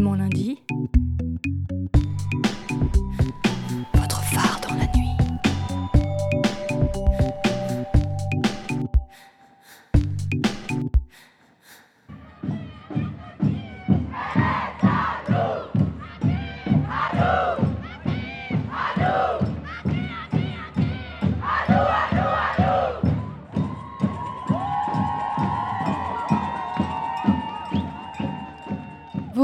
[0.00, 0.62] mon lundi.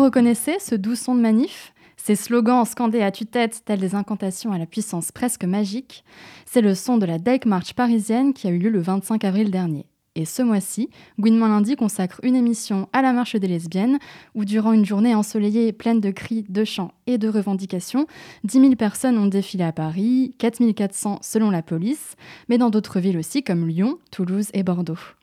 [0.06, 4.59] Reconnaissez ce doux son de manif Ces slogans scandés à tue-tête, tels des incantations à
[4.59, 6.05] la puissance presque magique,
[6.45, 9.50] c'est le son de la Dyke March parisienne qui a eu lieu le 25 avril
[9.50, 9.87] dernier.
[10.14, 13.98] Et ce mois-ci, Gouinement Lundi consacre une émission à la marche des lesbiennes,
[14.37, 18.06] où durant une journée ensoleillée pleine de cris, de chants et de revendications,
[18.45, 22.14] 10 000 personnes ont défilé à Paris, 4 400 selon la police,
[22.48, 25.16] mais dans d'autres villes aussi comme Lyon, Toulouse et Bordeaux.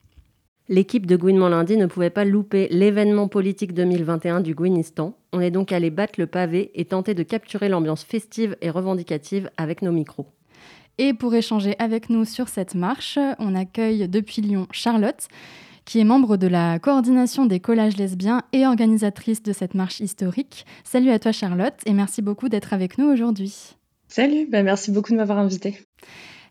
[0.69, 5.13] L'équipe de Gouinement Lundi ne pouvait pas louper l'événement politique 2021 du Gouinistan.
[5.33, 9.49] On est donc allé battre le pavé et tenter de capturer l'ambiance festive et revendicative
[9.57, 10.25] avec nos micros.
[10.99, 15.27] Et pour échanger avec nous sur cette marche, on accueille depuis Lyon Charlotte,
[15.83, 20.65] qui est membre de la coordination des collages lesbiens et organisatrice de cette marche historique.
[20.85, 23.75] Salut à toi Charlotte et merci beaucoup d'être avec nous aujourd'hui.
[24.07, 25.77] Salut, bah merci beaucoup de m'avoir invitée.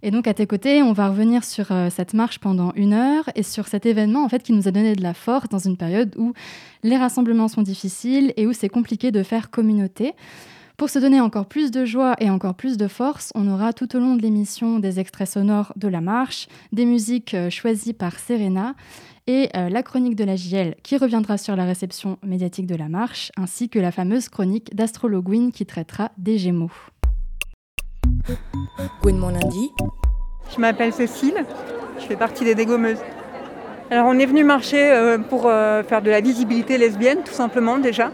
[0.02, 3.24] Et donc à tes côtés, on va revenir sur euh, cette marche pendant une heure
[3.36, 5.76] et sur cet événement en fait qui nous a donné de la force dans une
[5.76, 6.32] période où
[6.82, 10.14] les rassemblements sont difficiles et où c'est compliqué de faire communauté.
[10.76, 13.94] Pour se donner encore plus de joie et encore plus de force, on aura tout
[13.94, 18.18] au long de l'émission des extraits sonores de la marche, des musiques euh, choisies par
[18.18, 18.74] Serena
[19.28, 22.88] et euh, la chronique de la JL qui reviendra sur la réception médiatique de la
[22.88, 26.72] marche, ainsi que la fameuse chronique d'Astrologuine qui traitera des Gémeaux.
[29.04, 29.72] Mon lundi.
[30.54, 31.44] Je m'appelle Cécile,
[31.98, 33.00] je fais partie des dégommeuses.
[33.90, 37.78] Alors on est venu marcher euh, pour euh, faire de la visibilité lesbienne tout simplement
[37.78, 38.10] déjà,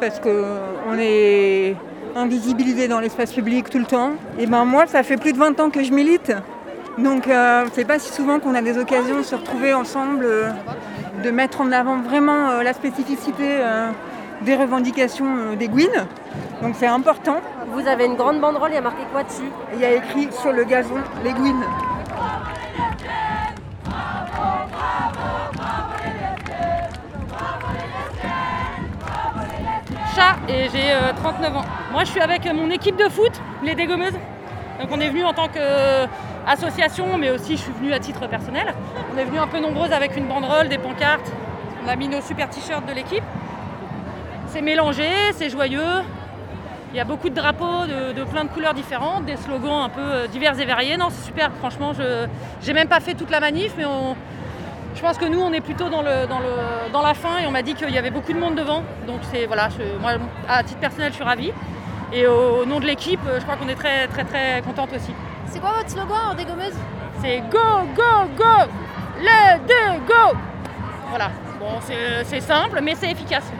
[0.00, 1.76] parce qu'on est
[2.16, 4.12] invisibilisé dans l'espace public tout le temps.
[4.38, 6.32] Et ben moi ça fait plus de 20 ans que je milite,
[6.98, 10.50] donc euh, c'est pas si souvent qu'on a des occasions de se retrouver ensemble, euh,
[11.24, 13.90] de mettre en avant vraiment euh, la spécificité euh,
[14.42, 16.06] des revendications euh, des Gouines.
[16.62, 17.40] Donc c'est important.
[17.72, 19.50] Vous avez une grande banderole, il y a marqué quoi dessus?
[19.74, 21.64] Il y a écrit sur le gazon les Gouines.
[30.14, 31.64] chat et j'ai euh, 39 ans.
[31.90, 33.32] Moi je suis avec mon équipe de foot,
[33.62, 34.18] les dégommeuses.
[34.78, 38.74] Donc on est venu en tant qu'association mais aussi je suis venue à titre personnel.
[39.14, 41.32] On est venu un peu nombreuses avec une banderole, des pancartes.
[41.84, 43.24] On a mis nos super t-shirts de l'équipe.
[44.52, 46.02] C'est mélangé, c'est joyeux.
[46.92, 49.88] Il y a beaucoup de drapeaux de, de plein de couleurs différentes, des slogans un
[49.88, 50.98] peu euh, divers et variés.
[50.98, 52.26] Non, c'est super, franchement, je
[52.60, 54.14] j'ai même pas fait toute la manif, mais on,
[54.94, 57.46] je pense que nous, on est plutôt dans, le, dans, le, dans la fin et
[57.46, 58.82] on m'a dit qu'il y avait beaucoup de monde devant.
[59.06, 60.12] Donc c'est voilà, je- moi,
[60.46, 61.52] à titre personnel, je suis ravie.
[62.12, 64.90] Et au, au nom de l'équipe, euh, je crois qu'on est très très très contente
[64.94, 65.14] aussi.
[65.46, 66.74] C'est quoi votre slogan en dégommeuse
[67.22, 67.58] C'est go,
[67.96, 68.70] go, go
[69.18, 70.36] Les deux, go
[71.08, 71.80] Voilà, bon,
[72.24, 73.50] c'est simple, mais c'est efficace.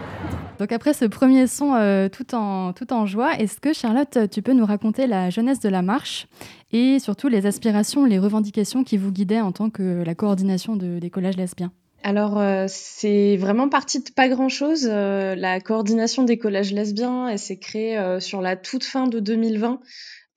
[0.63, 4.43] Donc après ce premier son euh, tout, en, tout en joie, est-ce que Charlotte, tu
[4.43, 6.29] peux nous raconter la jeunesse de la marche
[6.71, 11.01] et surtout les aspirations, les revendications qui vous guidaient en tant que la coordination de-
[11.01, 11.73] des collages lesbiens?
[12.05, 14.89] Alors, euh, c'est vraiment parti de pas grand-chose.
[14.89, 19.81] Euh, la coordination des collages lesbiens, elle s'est créée sur la toute fin de 2020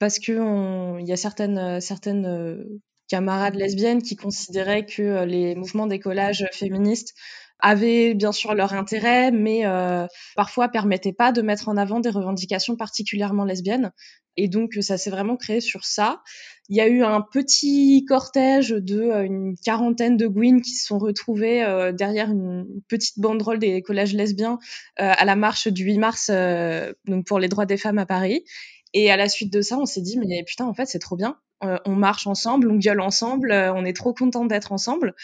[0.00, 2.66] parce que on- il y a certaines, certaines
[3.06, 7.14] camarades lesbiennes qui considéraient que les mouvements des collages féministes
[7.60, 12.10] avaient bien sûr leur intérêt, mais euh, parfois permettaient pas de mettre en avant des
[12.10, 13.92] revendications particulièrement lesbiennes.
[14.36, 16.22] Et donc, ça s'est vraiment créé sur ça.
[16.68, 20.86] Il y a eu un petit cortège de euh, une quarantaine de Gwyn qui se
[20.86, 24.58] sont retrouvés euh, derrière une petite banderole des collages lesbiens
[25.00, 28.06] euh, à la marche du 8 mars euh, donc pour les droits des femmes à
[28.06, 28.44] Paris.
[28.92, 31.16] Et à la suite de ça, on s'est dit mais putain en fait c'est trop
[31.16, 31.38] bien.
[31.64, 35.14] Euh, on marche ensemble, on gueule ensemble, on est trop content d'être ensemble.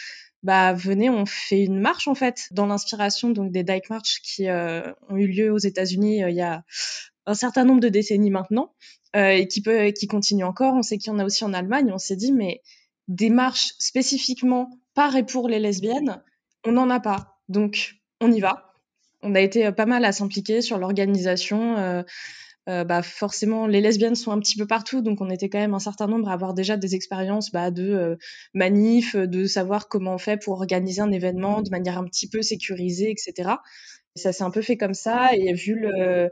[0.43, 4.49] Bah venez, on fait une marche en fait dans l'inspiration donc des Dyke March qui
[4.49, 6.63] euh, ont eu lieu aux États-Unis euh, il y a
[7.25, 8.73] un certain nombre de décennies maintenant
[9.15, 10.73] euh, et qui peut qui continue encore.
[10.73, 11.91] On sait qu'il y en a aussi en Allemagne.
[11.93, 12.61] On s'est dit mais
[13.07, 16.21] des marches spécifiquement par et pour les lesbiennes,
[16.65, 17.37] on n'en a pas.
[17.47, 18.73] Donc on y va.
[19.21, 21.77] On a été pas mal à s'impliquer sur l'organisation.
[21.77, 22.03] Euh,
[22.69, 25.73] euh, bah forcément, les lesbiennes sont un petit peu partout, donc on était quand même
[25.73, 28.15] un certain nombre à avoir déjà des expériences bah, de euh,
[28.53, 32.41] manif, de savoir comment on fait pour organiser un événement de manière un petit peu
[32.41, 33.55] sécurisée, etc.
[34.15, 36.29] Et ça s'est un peu fait comme ça, et vu le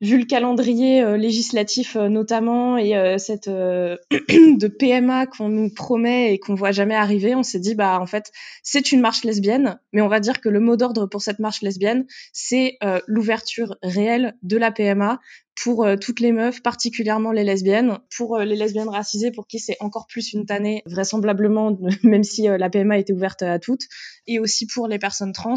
[0.00, 6.38] vu le calendrier euh, législatif euh, notamment et cette de PMA qu'on nous promet et
[6.38, 8.32] qu'on voit jamais arriver, on s'est dit bah en fait
[8.62, 11.60] c'est une marche lesbienne, mais on va dire que le mot d'ordre pour cette marche
[11.60, 15.20] lesbienne c'est l'ouverture réelle de la PMA
[15.62, 19.58] pour euh, toutes les meufs, particulièrement les lesbiennes, pour euh, les lesbiennes racisées pour qui
[19.58, 23.82] c'est encore plus une tannée, vraisemblablement, même si euh, la PMA était ouverte à toutes,
[24.26, 25.54] et aussi pour les personnes trans,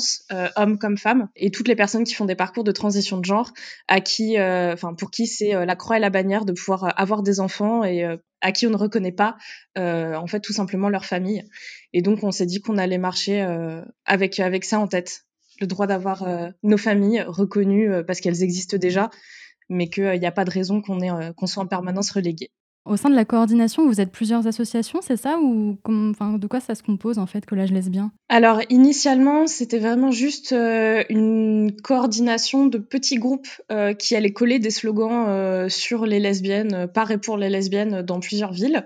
[0.56, 3.52] hommes comme femmes, et toutes les personnes qui font des parcours de transition de genre,
[3.88, 7.42] à qui, enfin pour qui c'est la croix et la bannière de pouvoir avoir des
[7.42, 8.06] enfants et
[8.40, 9.36] à qui on ne reconnaît pas
[9.76, 11.44] en fait tout simplement leur famille.
[11.92, 13.46] Et donc on s'est dit qu'on allait marcher
[14.06, 15.26] avec avec ça en tête,
[15.60, 16.26] le droit d'avoir
[16.64, 19.10] nos familles reconnues parce qu'elles existent déjà
[19.72, 22.52] mais qu'il n'y a pas de raison qu'on euh, qu'on soit en permanence relégué.
[22.84, 26.60] Au sein de la coordination, vous êtes plusieurs associations, c'est ça Ou enfin, de quoi
[26.60, 28.12] ça se compose en fait, Collage Lesbien?
[28.28, 34.58] Alors initialement, c'était vraiment juste euh, une coordination de petits groupes euh, qui allaient coller
[34.58, 38.86] des slogans sur les lesbiennes, par et pour les lesbiennes dans plusieurs villes.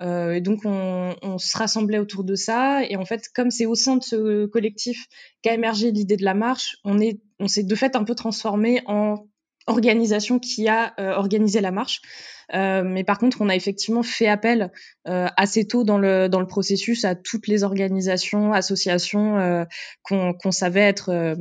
[0.00, 2.82] et donc on, on, se rassemblait autour de ça.
[2.84, 5.06] Et en fait, comme c'est au sein de ce collectif
[5.42, 8.82] qu'a émergé l'idée de la marche, on est, on s'est de fait un peu transformé
[8.86, 9.24] en
[9.66, 12.00] organisation qui a euh, organisé la marche.
[12.54, 14.70] Euh, mais par contre, on a effectivement fait appel
[15.08, 19.64] euh, assez tôt dans le, dans le processus à toutes les organisations, associations euh,
[20.02, 21.36] qu'on savait être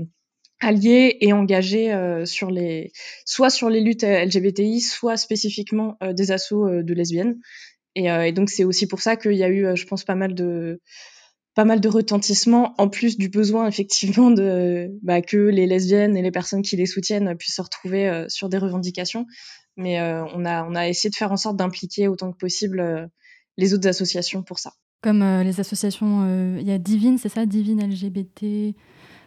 [0.62, 1.94] alliées et engagées
[2.26, 2.92] sur les,
[3.26, 7.40] soit sur les luttes LGBTI, soit spécifiquement des assauts de lesbiennes.
[7.94, 10.34] Et, et donc c'est aussi pour ça qu'il y a eu, je pense, pas mal
[10.34, 10.80] de
[11.56, 16.22] pas mal de retentissement, en plus du besoin effectivement de bah, que les lesbiennes et
[16.22, 19.26] les personnes qui les soutiennent puissent se retrouver euh, sur des revendications.
[19.78, 22.82] Mais euh, on, a, on a essayé de faire en sorte d'impliquer autant que possible
[22.82, 23.08] euh,
[23.58, 24.74] les autres associations pour ça.
[25.02, 28.76] Comme les associations, il y a Divine, c'est ça, Divine LGBT,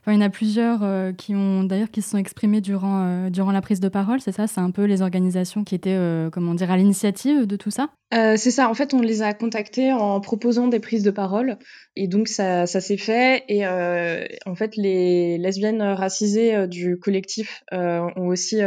[0.06, 3.30] il y en a plusieurs euh, qui ont d'ailleurs qui se sont exprimés durant, euh,
[3.30, 4.46] durant la prise de parole, c'est ça?
[4.46, 7.88] C'est un peu les organisations qui étaient, euh, comment dire, à l'initiative de tout ça?
[8.10, 11.58] C'est ça, en fait, on les a contactés en proposant des prises de parole.
[11.94, 13.44] Et donc, ça, ça s'est fait.
[13.48, 18.60] Et en fait, les lesbiennes racisées du collectif ont aussi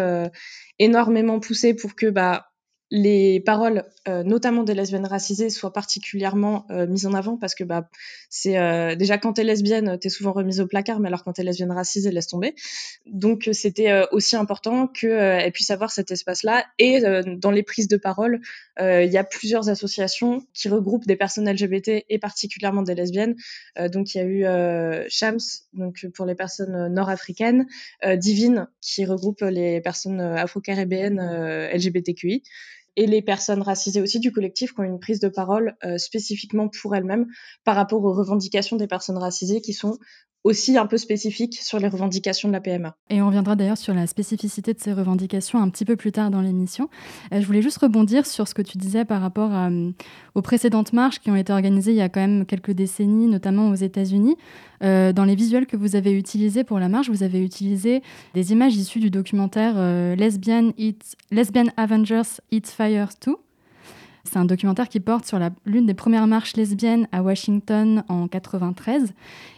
[0.77, 2.50] énormément poussé pour que bah,
[2.91, 7.63] les paroles, euh, notamment des lesbiennes racisées, soient particulièrement euh, mises en avant parce que
[7.63, 7.89] bah,
[8.29, 11.43] c'est euh, déjà quand t'es lesbienne, t'es souvent remise au placard, mais alors quand t'es
[11.43, 12.53] lesbienne racisée, laisse tomber.
[13.05, 16.65] Donc c'était aussi important qu'elles puissent avoir cet espace-là.
[16.79, 17.01] Et
[17.37, 18.41] dans les prises de parole,
[18.79, 23.35] il y a plusieurs associations qui regroupent des personnes LGBT et particulièrement des lesbiennes.
[23.89, 25.39] donc il y a eu Shams,
[25.73, 27.67] donc pour les personnes nord-africaines,
[28.17, 31.21] Divine qui regroupe les personnes afro-caribéennes
[31.73, 32.43] LGBTQI
[32.95, 36.69] et les personnes racisées aussi du collectif qui ont une prise de parole euh, spécifiquement
[36.69, 37.27] pour elles-mêmes
[37.63, 39.97] par rapport aux revendications des personnes racisées qui sont
[40.43, 42.95] aussi un peu spécifiques sur les revendications de la PMA.
[43.09, 46.31] Et on reviendra d'ailleurs sur la spécificité de ces revendications un petit peu plus tard
[46.31, 46.89] dans l'émission.
[47.33, 49.91] Euh, je voulais juste rebondir sur ce que tu disais par rapport euh,
[50.33, 53.69] aux précédentes marches qui ont été organisées il y a quand même quelques décennies, notamment
[53.69, 54.35] aux États-Unis.
[54.83, 58.01] Euh, dans les visuels que vous avez utilisés pour la marche, vous avez utilisé
[58.33, 59.75] des images issues du documentaire
[60.15, 60.71] Lesbian,
[61.77, 63.35] Avengers Eat Fire 2
[64.23, 69.13] c'est un documentaire qui porte sur l'une des premières marches lesbiennes à Washington en 93.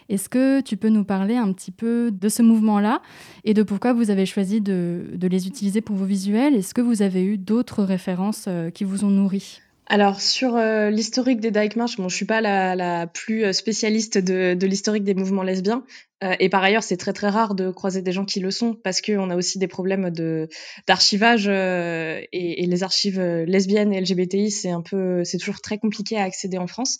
[0.09, 3.01] Est-ce que tu peux nous parler un petit peu de ce mouvement-là
[3.45, 6.55] et de pourquoi vous avez choisi de, de les utiliser pour vos visuels?
[6.55, 9.61] Est-ce que vous avez eu d'autres références euh, qui vous ont nourri?
[9.87, 13.53] Alors sur euh, l'historique des Dyke March, bon, je suis pas la, la plus euh,
[13.53, 15.83] spécialiste de, de l'historique des mouvements lesbiens,
[16.23, 18.75] euh, et par ailleurs c'est très très rare de croiser des gens qui le sont
[18.75, 20.47] parce qu'on a aussi des problèmes de
[20.87, 26.17] d'archivage et, et, les archives lesbiennes et LGBTI c'est un peu c'est toujours très compliqué
[26.17, 26.99] à accéder en France,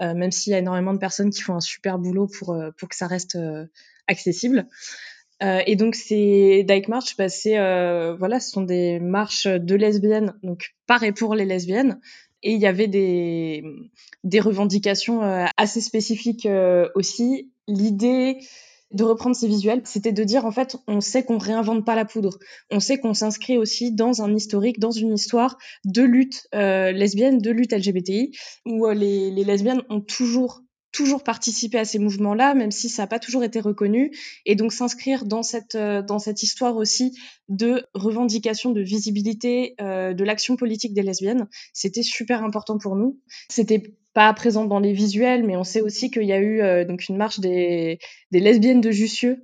[0.00, 2.96] même s'il y a énormément de personnes qui font un super boulot pour pour que
[2.96, 3.38] ça reste
[4.08, 4.66] accessible.
[5.42, 9.74] Euh, et donc ces Dyke March, bah, c'est euh, voilà, ce sont des marches de
[9.74, 12.00] lesbiennes, donc par et pour les lesbiennes.
[12.44, 17.50] Et il y avait des, revendications euh, assez spécifiques euh, aussi.
[17.66, 18.36] L'idée
[18.92, 22.04] de reprendre ces visuels, c'était de dire en fait, on sait qu'on réinvente pas la
[22.04, 22.38] poudre.
[22.70, 27.38] On sait qu'on s'inscrit aussi dans un historique, dans une histoire de lutte euh, lesbienne,
[27.38, 28.36] de lutte LGBTI,
[28.66, 30.63] où les lesbiennes ont toujours
[30.94, 34.12] toujours participer à ces mouvements-là, même si ça n'a pas toujours été reconnu,
[34.46, 40.14] et donc s'inscrire dans cette euh, dans cette histoire aussi de revendication de visibilité euh,
[40.14, 43.18] de l'action politique des lesbiennes, c'était super important pour nous.
[43.50, 43.82] C'était
[44.14, 47.08] pas présent dans les visuels, mais on sait aussi qu'il y a eu euh, donc
[47.08, 47.98] une marche des,
[48.30, 49.42] lesbiennes de Jussieu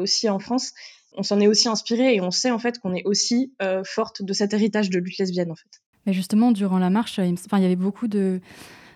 [0.00, 0.72] aussi en France.
[1.18, 3.52] On s'en est aussi inspiré et on sait en fait qu'on est aussi
[3.84, 5.82] forte de cet héritage de lutte lesbienne en fait.
[6.06, 8.40] Mais justement, durant la marche, enfin, il y avait beaucoup de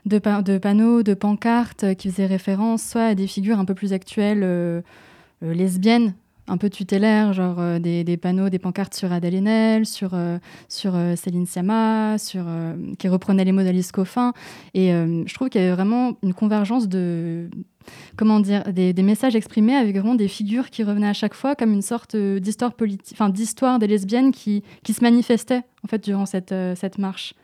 [0.06, 3.92] de, de, panneaux, de pancartes qui faisaient référence soit à des figures un peu plus
[3.92, 4.80] actuelles, euh,
[5.42, 6.14] euh, lesbiennes,
[6.48, 10.10] un peu tutélaires, genre des, des, panneaux, des pancartes sur Adèle Haenel, sur,
[10.68, 12.44] sur Céline Sciamma, sur,
[12.98, 14.32] qui reprenaient les mots d'Alice Coffin.
[14.74, 17.48] Et je trouve qu'il y avait vraiment une convergence de,
[18.16, 21.72] comment dire, des, messages exprimés avec vraiment des figures qui revenaient à chaque fois comme
[21.72, 26.26] une sorte d'histoire politique, enfin d'histoire des lesbiennes qui, qui se manifestaient en fait durant
[26.26, 27.34] cette, cette marche.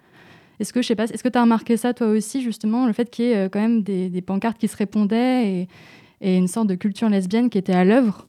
[0.61, 2.93] Est-ce que je sais pas, est-ce que tu as remarqué ça toi aussi justement, le
[2.93, 5.69] fait qu'il y ait euh, quand même des, pancartes qui se répondaient
[6.21, 8.29] et, une sorte de culture lesbienne qui était à l'œuvre?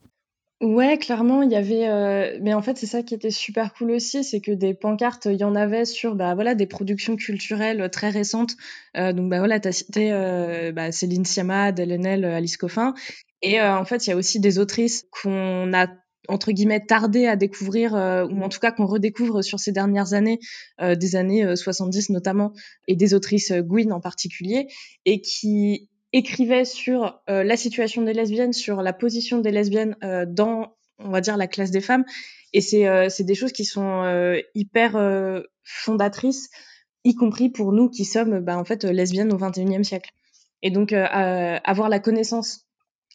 [0.62, 1.88] Ouais, clairement, il y avait.
[1.88, 5.26] Euh, mais en fait, c'est ça qui était super cool aussi, c'est que des pancartes,
[5.26, 8.58] il y en avait sur, bah voilà, des productions culturelles très récentes.
[8.98, 10.12] Euh, donc bah voilà, t'as cité
[10.76, 12.94] bah, Céline Sciamma, Delenel, Alice Coffin,
[13.42, 15.88] et en fait, il y a aussi des autrices qu'on a
[16.30, 20.14] entre guillemets tardé à découvrir euh, ou en tout cas qu'on redécouvre sur ces dernières
[20.14, 20.40] années
[20.80, 22.54] euh, des années 70 euh, notamment
[22.88, 24.68] et des autrices Gwyn en particulier
[25.06, 29.96] et qui écrivaient sur la situation des lesbiennes sur la position des lesbiennes
[30.28, 32.04] dans on va dire la classe des femmes.
[32.52, 36.50] Et c'est c'est des choses qui sont hyper fondatrices
[37.04, 40.10] y compris pour nous qui sommes bah, en fait lesbiennes au 21e siècle.
[40.64, 42.69] Et donc avoir la connaissance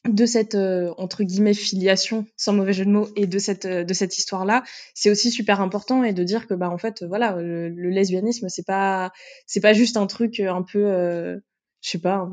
[0.09, 3.85] de cette euh, entre guillemets filiation sans mauvais jeu de mots et de cette euh,
[3.85, 4.63] de cette histoire là
[4.95, 8.67] c'est aussi super important et de dire que bah en fait voilà le, lesbianisme c'est
[8.67, 9.13] pas
[9.47, 11.41] c'est pas juste un truc euh, un peu
[11.81, 12.29] je sais pas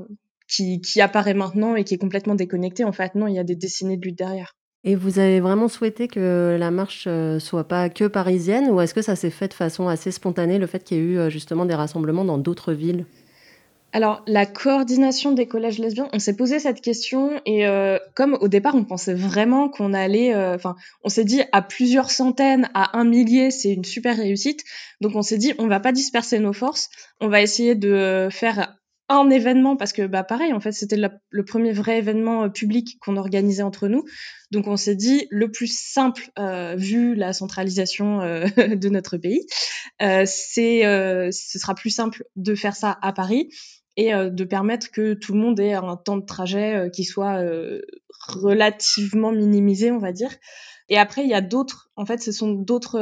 [0.49, 2.83] qui qui apparaît maintenant et qui est complètement déconnecté.
[2.83, 4.53] En fait non il y a des décennies de lutte derrière.
[4.83, 7.07] Et vous avez vraiment souhaité que la marche
[7.39, 10.65] soit pas que parisienne ou est-ce que ça s'est fait de façon assez spontanée le
[10.65, 13.05] fait qu'il y ait eu justement des rassemblements dans d'autres villes?
[13.93, 18.48] Alors, la coordination des collèges lesbiens, on s'est posé cette question et euh, comme au
[18.48, 22.98] départ, on pensait vraiment qu'on allait, euh, enfin, on s'est dit à plusieurs centaines, à
[22.98, 24.63] un millier, c'est une super réussite.
[25.01, 28.77] Donc, on s'est dit, on va pas disperser nos forces, on va essayer de faire
[29.10, 32.98] un événement parce que, bah, pareil, en fait, c'était le premier vrai événement euh, public
[33.01, 34.05] qu'on organisait entre nous.
[34.51, 36.29] Donc, on s'est dit, le plus simple,
[36.77, 38.19] vu la centralisation
[38.57, 39.45] de notre pays,
[40.00, 40.81] c'est,
[41.31, 43.50] ce sera plus simple de faire ça à Paris
[43.98, 47.03] et euh, de permettre que tout le monde ait un temps de trajet euh, qui
[47.03, 47.81] soit euh,
[48.27, 50.31] relativement minimisé, on va dire.
[50.89, 53.00] Et après, il y a d'autres, en fait, ce sont d'autres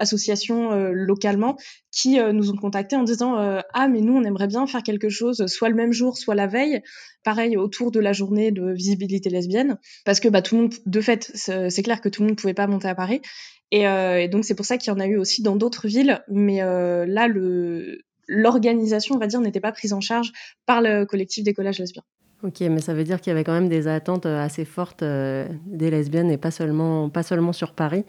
[0.00, 1.56] associations localement
[1.90, 3.36] qui nous ont contactés en disant
[3.72, 6.46] ah mais nous on aimerait bien faire quelque chose, soit le même jour, soit la
[6.46, 6.82] veille,
[7.24, 11.00] pareil autour de la journée de visibilité lesbienne, parce que bah tout le monde, de
[11.00, 13.22] fait, c'est clair que tout le monde ne pouvait pas monter à Paris.
[13.70, 16.22] Et, et donc c'est pour ça qu'il y en a eu aussi dans d'autres villes,
[16.28, 20.32] mais là le l'organisation, on va dire, n'était pas prise en charge
[20.66, 22.02] par le collectif des collages lesbiens.
[22.42, 25.02] Ok, mais ça veut dire qu'il y avait quand même des attentes euh, assez fortes
[25.02, 28.04] euh, des lesbiennes et pas seulement, pas seulement sur Paris.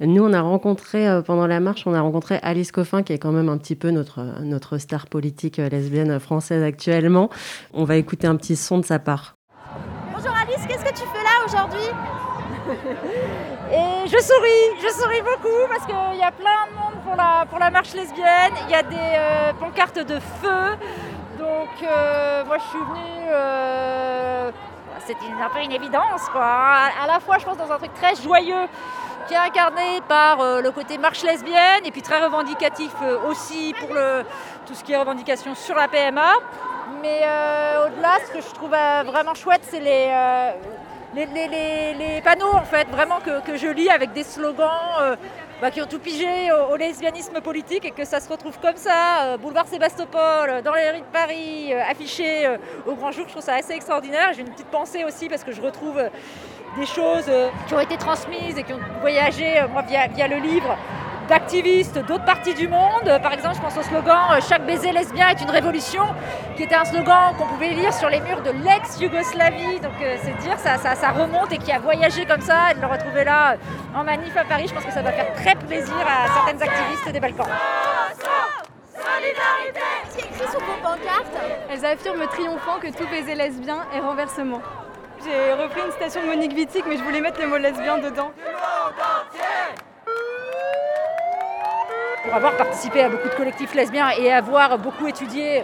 [0.00, 3.18] Nous, on a rencontré, euh, pendant la marche, on a rencontré Alice Coffin, qui est
[3.18, 7.28] quand même un petit peu notre, notre star politique lesbienne française actuellement.
[7.74, 9.36] On va écouter un petit son de sa part.
[10.14, 11.88] Bonjour Alice, qu'est-ce que tu fais là aujourd'hui?
[13.72, 16.85] Et je souris, je souris beaucoup parce qu'il y a plein de monde
[17.48, 18.52] pour la, marche lesbienne.
[18.66, 20.76] Il y a des euh, pancartes de feu.
[21.38, 23.28] Donc euh, moi je suis venue.
[23.28, 24.50] Euh,
[25.06, 26.44] c'est un peu une évidence quoi.
[26.44, 28.66] À la fois je pense dans un truc très joyeux
[29.28, 32.92] qui est incarné par le côté marche lesbienne et puis très revendicatif
[33.28, 34.24] aussi pour le,
[34.66, 36.32] tout ce qui est revendication sur la PMA.
[37.02, 37.22] Mais
[37.86, 40.10] au-delà, ce que je trouve vraiment chouette, c'est les,
[42.24, 45.16] panneaux en fait, vraiment que, je lis avec des slogans
[45.60, 49.24] bah, qui ont tout pigé au, lesbianisme politique et que ça se retrouve comme ça,
[49.24, 52.46] euh, boulevard Sébastopol, dans les rues de Paris, euh, affiché
[52.86, 54.32] au grand jour, je trouve ça assez extraordinaire.
[54.34, 56.00] J'ai une petite pensée aussi parce que je retrouve
[56.78, 57.30] des choses
[57.66, 59.62] qui ont été transmises et qui ont voyagé
[60.14, 60.76] via le livre
[61.28, 63.18] d'activistes d'autres parties du monde.
[63.22, 66.02] Par exemple, je pense au slogan euh, Chaque baiser lesbien est une révolution,
[66.56, 69.80] qui était un slogan qu'on pouvait lire sur les murs de l'ex-Yougoslavie.
[69.80, 72.74] Donc euh, c'est dire, ça, ça, ça, remonte et qui a voyagé comme ça, et
[72.74, 73.56] de le retrouver là euh,
[73.98, 77.12] en manif à Paris, je pense que ça va faire très plaisir à certaines activistes
[77.12, 77.46] des Balkans.
[78.94, 81.36] Solidarité Ce qui est écrit sur vos pancartes
[81.70, 84.60] Elles affirment triomphant que tout baiser lesbien est renversement.
[85.24, 88.32] J'ai repris une citation de Monique Wittig, mais je voulais mettre les mots lesbiens dedans.
[92.26, 95.62] Pour avoir participé à beaucoup de collectifs lesbiens et avoir beaucoup étudié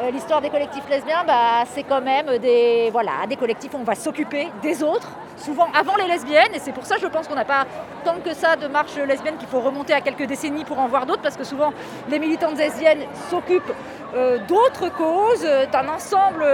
[0.00, 3.84] euh, l'histoire des collectifs lesbiens, bah, c'est quand même des, voilà, des collectifs où on
[3.84, 6.54] va s'occuper des autres, souvent avant les lesbiennes.
[6.54, 7.66] Et c'est pour ça, je pense qu'on n'a pas
[8.04, 11.06] tant que ça de marches lesbiennes qu'il faut remonter à quelques décennies pour en voir
[11.06, 11.72] d'autres, parce que souvent
[12.08, 13.72] les militantes lesbiennes s'occupent
[14.14, 16.44] euh, d'autres causes, euh, d'un ensemble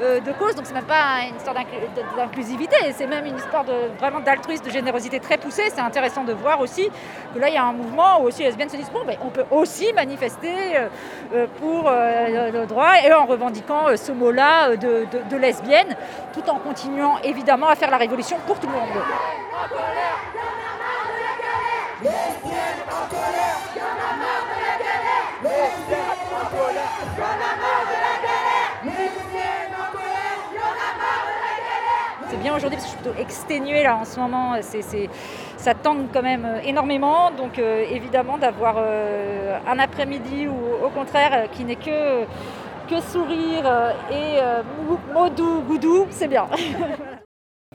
[0.00, 0.54] de causes.
[0.54, 1.56] Donc c'est même pas une histoire
[2.16, 5.70] d'inclusivité, c'est même une histoire de vraiment d'altruisme, de générosité très poussée.
[5.74, 6.90] C'est intéressant de voir aussi
[7.34, 9.16] que là il y a un mouvement où aussi les lesbiennes se disent bon, ben,
[9.24, 10.76] on peut aussi manifester
[11.60, 15.96] pour le droit et en revendiquant ce mot-là de, de lesbienne,
[16.34, 18.88] tout en continuant évidemment à faire la révolution pour tout le monde.
[32.28, 34.56] C'est bien aujourd'hui parce que je suis plutôt exténuée là en ce moment.
[34.60, 35.08] C'est,
[35.56, 37.30] ça tangue quand même euh, énormément.
[37.30, 42.24] Donc euh, évidemment d'avoir euh, un après-midi ou au contraire qui n'est que,
[42.88, 44.40] que sourire et
[45.14, 46.46] mot doux, goudou, c'est bien.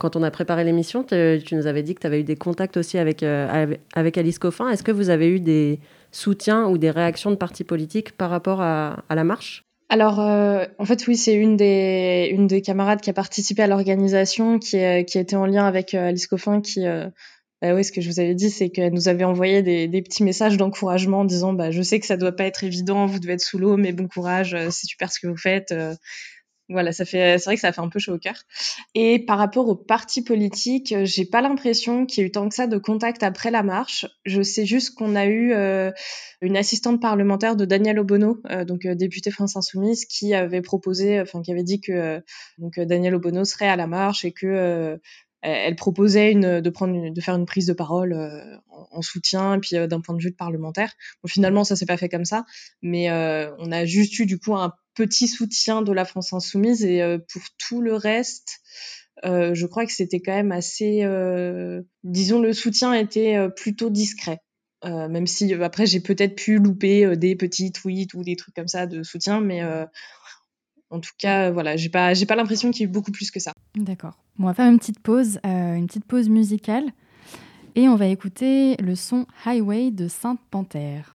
[0.02, 2.76] Quand on a préparé l'émission, tu nous avais dit que tu avais eu des contacts
[2.76, 4.68] aussi avec, avec Alice Coffin.
[4.68, 5.78] Est-ce que vous avez eu des
[6.10, 9.64] soutiens ou des réactions de partis politiques par rapport à la marche?
[9.92, 13.66] Alors, euh, en fait, oui, c'est une des, une des camarades qui a participé à
[13.66, 17.08] l'organisation, qui, qui a été en lien avec euh, Alice Coffin, qui, euh,
[17.60, 20.00] bah oui, ce que je vous avais dit, c'est qu'elle nous avait envoyé des, des
[20.00, 23.18] petits messages d'encouragement en disant, bah, je sais que ça doit pas être évident, vous
[23.20, 25.74] devez être sous l'eau, mais bon courage, c'est super ce que vous faites.
[26.68, 28.36] Voilà, ça fait, c'est vrai que ça fait un peu chaud au cœur.
[28.94, 32.48] Et par rapport aux partis politiques, euh, j'ai pas l'impression qu'il y ait eu tant
[32.48, 34.06] que ça de contact après la marche.
[34.24, 35.90] Je sais juste qu'on a eu euh,
[36.40, 41.42] une assistante parlementaire de Daniel Obono, euh, donc député France Insoumise, qui avait proposé, enfin
[41.42, 42.22] qui avait dit que
[42.58, 45.00] donc Daniel Obono serait à la marche et que
[45.44, 48.16] elle proposait une, de prendre de faire une prise de parole
[48.70, 50.92] en, soutien et puis d'un point de vue de parlementaire.
[51.26, 52.44] Finalement ça s'est pas fait comme ça,
[52.80, 57.02] mais on a juste eu du coup un petit soutien de la France insoumise et
[57.02, 58.60] euh, pour tout le reste,
[59.24, 64.40] euh, je crois que c'était quand même assez, euh, disons, le soutien était plutôt discret.
[64.84, 68.86] même si après j'ai peut-être pu louper des petits tweets ou des trucs comme ça
[68.86, 69.62] de soutien, mais
[70.90, 73.30] en tout cas, voilà, j'ai pas, j'ai pas l'impression qu'il y ait eu beaucoup plus
[73.30, 73.52] que ça.
[73.76, 74.18] D'accord.
[74.38, 76.84] on va faire une petite pause, une petite pause musicale,
[77.74, 81.14] et on va écouter le son Highway de Sainte Panthère.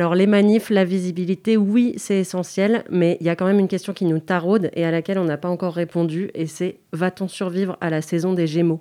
[0.00, 3.68] Alors les manifs, la visibilité, oui, c'est essentiel, mais il y a quand même une
[3.68, 7.28] question qui nous taraude et à laquelle on n'a pas encore répondu, et c'est va-t-on
[7.28, 8.80] survivre à la saison des Gémeaux?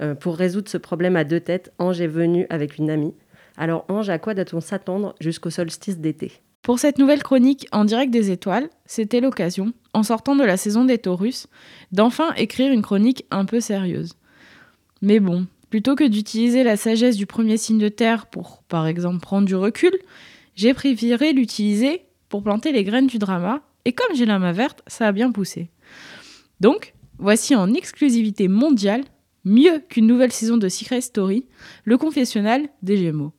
[0.00, 3.12] Euh, Pour résoudre ce problème à deux têtes, Ange est venue avec une amie.
[3.56, 6.30] Alors Ange, à quoi doit-on s'attendre jusqu'au solstice d'été?
[6.62, 10.84] Pour cette nouvelle chronique en direct des étoiles, c'était l'occasion, en sortant de la saison
[10.84, 11.48] des taurus,
[11.90, 14.12] d'enfin écrire une chronique un peu sérieuse.
[15.00, 19.18] Mais bon, plutôt que d'utiliser la sagesse du premier signe de terre pour, par exemple,
[19.18, 19.90] prendre du recul,
[20.54, 24.82] j'ai préféré l'utiliser pour planter les graines du drama, et comme j'ai la main verte,
[24.86, 25.70] ça a bien poussé.
[26.60, 29.04] Donc, voici en exclusivité mondiale,
[29.44, 31.46] mieux qu'une nouvelle saison de Secret Story,
[31.84, 33.32] le confessionnal des Gémeaux.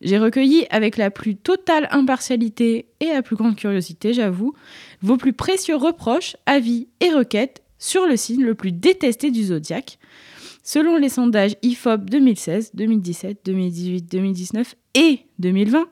[0.00, 4.54] J'ai recueilli avec la plus totale impartialité et la plus grande curiosité, j'avoue,
[5.02, 9.98] vos plus précieux reproches, avis et requêtes sur le signe le plus détesté du zodiaque,
[10.62, 15.86] selon les sondages IFOP 2016, 2017, 2018, 2019 et 2020,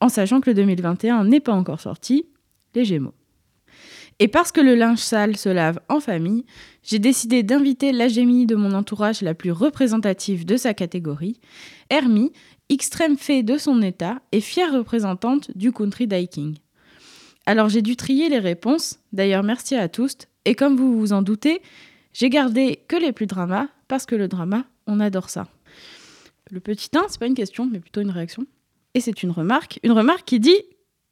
[0.00, 2.26] en sachant que le 2021 n'est pas encore sorti,
[2.74, 3.14] les Gémeaux.
[4.18, 6.46] Et parce que le linge sale se lave en famille,
[6.82, 11.38] j'ai décidé d'inviter la Gémini de mon entourage la plus représentative de sa catégorie,
[11.90, 12.32] Hermie,
[12.68, 16.56] extrême fée de son état et fière représentante du country diking.
[17.44, 21.22] Alors j'ai dû trier les réponses, d'ailleurs merci à tous, et comme vous vous en
[21.22, 21.60] doutez,
[22.12, 25.46] j'ai gardé que les plus dramas, parce que le drama, on adore ça.
[26.50, 28.46] Le petit 1, c'est pas une question, mais plutôt une réaction.
[28.96, 30.56] Et c'est une remarque, une remarque qui dit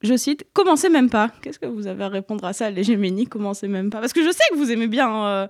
[0.01, 1.31] je cite, commencez même pas.
[1.43, 4.01] Qu'est-ce que vous avez à répondre à ça, les Géminis Commencez même pas.
[4.01, 5.47] Parce que je sais que vous aimez bien euh,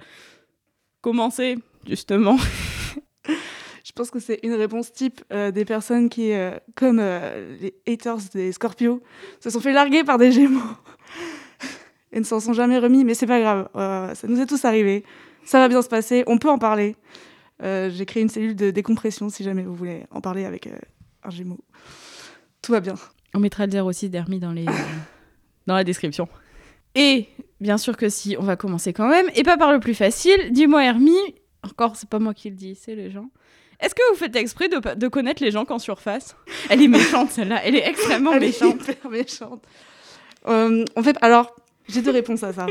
[1.01, 2.37] commencer, justement.
[3.85, 8.19] je pense que c'est une réponse type euh, des personnes qui, euh, comme les haters
[8.33, 9.01] des Scorpios,
[9.39, 10.61] se sont fait larguer par des Gémeaux
[12.13, 13.05] et ne s'en sont jamais remis.
[13.05, 13.69] Mais c'est pas grave,
[14.17, 15.05] ça nous est tous arrivé.
[15.45, 16.97] Ça va bien se passer, on peut en parler.
[17.63, 20.69] J'ai créé une cellule de décompression si jamais vous voulez en parler avec
[21.23, 21.61] un Gémeaux.
[22.65, 22.95] Tout va bien.
[23.35, 24.65] On mettra le 06 d'Hermie dans, les...
[25.67, 26.29] dans la description.
[26.95, 27.29] Et
[27.61, 29.27] bien sûr que si, on va commencer quand même.
[29.35, 30.51] Et pas par le plus facile.
[30.51, 33.29] Dis-moi, Hermie, encore, c'est pas moi qui le dis, c'est les gens.
[33.81, 36.37] Est-ce que vous faites exprès de, de connaître les gens qu'en surface?
[36.71, 37.61] Elle est méchante, celle-là.
[37.65, 38.89] Elle est extrêmement Elle méchante.
[38.89, 39.65] Est hyper méchante.
[40.47, 41.55] Euh, en fait, alors,
[41.89, 42.67] j'ai deux réponses à ça.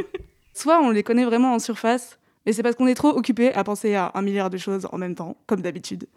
[0.54, 3.64] Soit on les connaît vraiment en surface, mais c'est parce qu'on est trop occupé à
[3.64, 6.08] penser à un milliard de choses en même temps, comme d'habitude.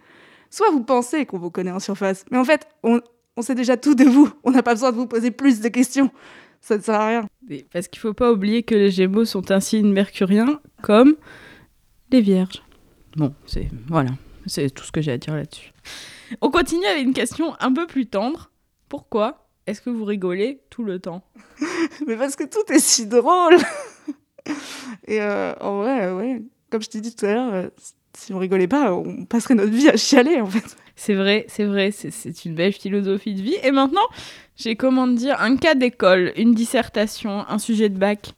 [0.50, 3.00] Soit vous pensez qu'on vous connaît en surface, mais en fait, on,
[3.36, 4.30] on sait déjà tout de vous.
[4.44, 6.10] On n'a pas besoin de vous poser plus de questions.
[6.60, 7.26] Ça ne sert à rien.
[7.72, 11.14] Parce qu'il ne faut pas oublier que les Gémeaux sont un signe mercurien, comme
[12.10, 12.62] les Vierges.
[13.16, 14.10] Bon, c'est voilà,
[14.46, 15.72] c'est tout ce que j'ai à dire là-dessus.
[16.40, 18.50] On continue avec une question un peu plus tendre.
[18.88, 21.22] Pourquoi est-ce que vous rigolez tout le temps?
[22.06, 23.56] Mais parce que tout est si drôle.
[25.06, 27.68] Et euh, en vrai, ouais, comme je t'ai dit tout à l'heure, euh,
[28.16, 30.76] si on rigolait pas, on passerait notre vie à chialer en fait.
[30.96, 33.56] C'est vrai, c'est vrai, c'est une belle philosophie de vie.
[33.62, 34.06] Et maintenant,
[34.56, 38.32] j'ai comment dire un cas d'école, une dissertation, un sujet de bac.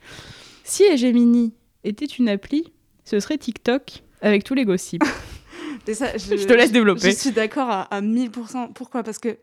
[0.65, 2.73] Si Gemini était une appli,
[3.05, 5.05] ce serait TikTok avec tous les gossips.
[5.95, 7.13] ça, je, te laisse développer.
[7.13, 8.73] Je, suis d'accord à, à 1000%.
[8.73, 9.03] Pourquoi?
[9.03, 9.39] Parce que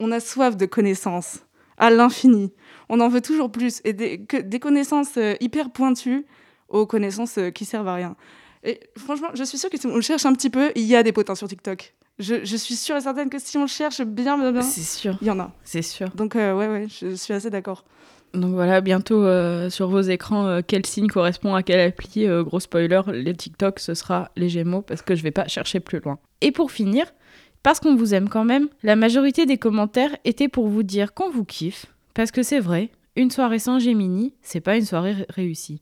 [0.00, 1.40] on a soif de connaissances
[1.76, 2.52] à l'infini.
[2.88, 6.24] On en veut toujours plus et des, que, des connaissances euh, hyper pointues
[6.68, 8.16] aux connaissances euh, qui servent à rien.
[8.62, 10.96] Et franchement, je suis sûre que si on le cherche un petit peu, il y
[10.96, 11.94] a des potins sur TikTok.
[12.18, 15.18] Je, je, suis sûre et certaine que si on cherche bien, bien, bien c'est sûr.
[15.20, 15.52] Il y en a.
[15.64, 16.10] C'est sûr.
[16.10, 17.84] Donc, euh, ouais, ouais, je suis assez d'accord.
[18.34, 22.42] Donc voilà, bientôt euh, sur vos écrans, euh, quel signe correspond à quelle appli euh,
[22.42, 26.00] Gros spoiler, les TikTok, ce sera les Gémeaux parce que je vais pas chercher plus
[26.00, 26.18] loin.
[26.40, 27.06] Et pour finir,
[27.62, 31.30] parce qu'on vous aime quand même, la majorité des commentaires étaient pour vous dire qu'on
[31.30, 31.86] vous kiffe.
[32.12, 35.80] Parce que c'est vrai, une soirée sans Gémini, c'est pas une soirée réussie.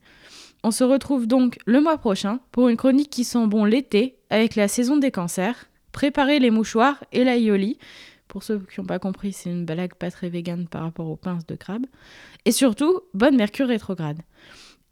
[0.63, 4.57] On se retrouve donc le mois prochain pour une chronique qui sent bon l'été avec
[4.57, 5.71] la saison des cancers.
[5.93, 7.79] Préparez les mouchoirs et la yoli.
[8.29, 11.17] Pour ceux qui n'ont pas compris, c'est une blague pas très végane par rapport aux
[11.17, 11.85] pinces de crabe.
[12.47, 14.19] Et surtout, bonne Mercure rétrograde.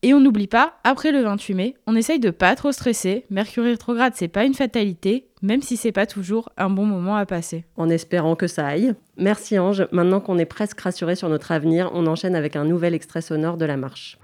[0.02, 3.26] Et on n'oublie pas, après le 28 mai, on essaye de pas trop stresser.
[3.28, 7.26] Mercure rétrograde, c'est pas une fatalité, même si c'est pas toujours un bon moment à
[7.26, 7.66] passer.
[7.76, 8.94] En espérant que ça aille.
[9.18, 9.86] Merci Ange.
[9.92, 13.58] Maintenant qu'on est presque rassuré sur notre avenir, on enchaîne avec un nouvel extrait sonore
[13.58, 14.18] de la marche.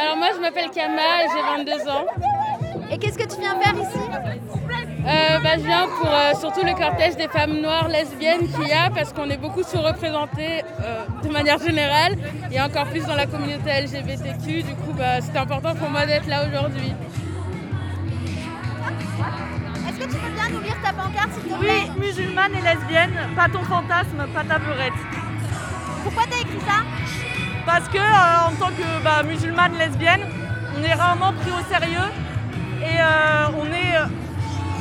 [0.00, 2.06] Alors moi je m'appelle Kama et j'ai 22 ans.
[2.90, 3.98] Et qu'est-ce que tu viens faire ici?
[5.58, 8.90] Euh, Je viens pour euh, surtout le cortège des femmes noires lesbiennes qu'il y a
[8.90, 12.16] parce qu'on est beaucoup sous-représentés euh, de manière générale
[12.50, 14.62] et encore plus dans la communauté LGBTQ.
[14.62, 16.92] Du coup bah, c'était important pour moi d'être là aujourd'hui.
[19.88, 22.62] Est-ce que tu peux bien nous lire ta pancarte s'il te plaît Oui, musulmane et
[22.62, 24.92] lesbienne, pas ton fantasme, pas ta pleurette.
[26.04, 26.84] Pourquoi t'as écrit ça?
[27.66, 30.20] Parce que en tant que bah, musulmane lesbienne,
[30.78, 32.08] on est rarement pris au sérieux
[32.80, 34.27] et euh, on est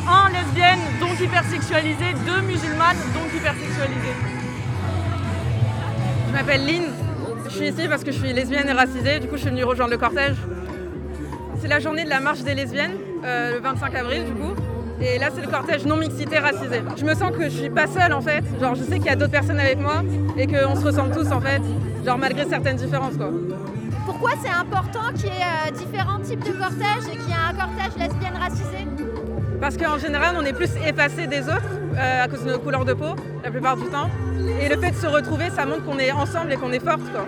[0.07, 4.15] euh, un lesbienne donc hypersexualisée, deux musulmanes donc hypersexualisées.
[6.27, 6.83] Je m'appelle Lynn,
[7.45, 9.63] je suis ici parce que je suis lesbienne et racisée, du coup je suis venue
[9.63, 10.35] rejoindre le cortège.
[11.59, 14.53] C'est la journée de la marche des lesbiennes, euh, le 25 avril du coup.
[14.99, 16.81] Et là, c'est le cortège non mixité racisé.
[16.97, 18.43] Je me sens que je suis pas seule en fait.
[18.59, 20.01] Genre, je sais qu'il y a d'autres personnes avec moi
[20.35, 21.61] et qu'on se ressemble tous en fait.
[22.03, 23.29] Genre, malgré certaines différences quoi.
[24.05, 27.49] Pourquoi c'est important qu'il y ait euh, différents types de cortèges et qu'il y ait
[27.49, 28.87] un cortège lesbienne racisé?
[29.59, 31.63] Parce qu'en général, on est plus effacé des autres
[31.97, 34.09] euh, à cause de nos couleurs de peau, la plupart du temps.
[34.61, 37.11] Et le fait de se retrouver, ça montre qu'on est ensemble et qu'on est forte
[37.11, 37.25] quoi.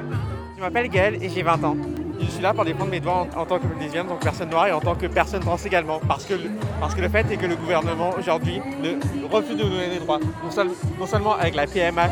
[0.58, 1.78] Je m'appelle Gaël et j'ai 20 ans.
[2.20, 4.50] Je suis là pour défendre mes droits en, tant que lesbienne, en tant que personne
[4.50, 6.00] noire et en tant que personne trans également.
[6.06, 8.62] Parce que, le, parce que le fait est que le gouvernement aujourd'hui
[9.32, 10.20] refuse de nous donner des droits.
[10.20, 10.68] Non, seul,
[11.00, 12.10] non, seulement avec la PMA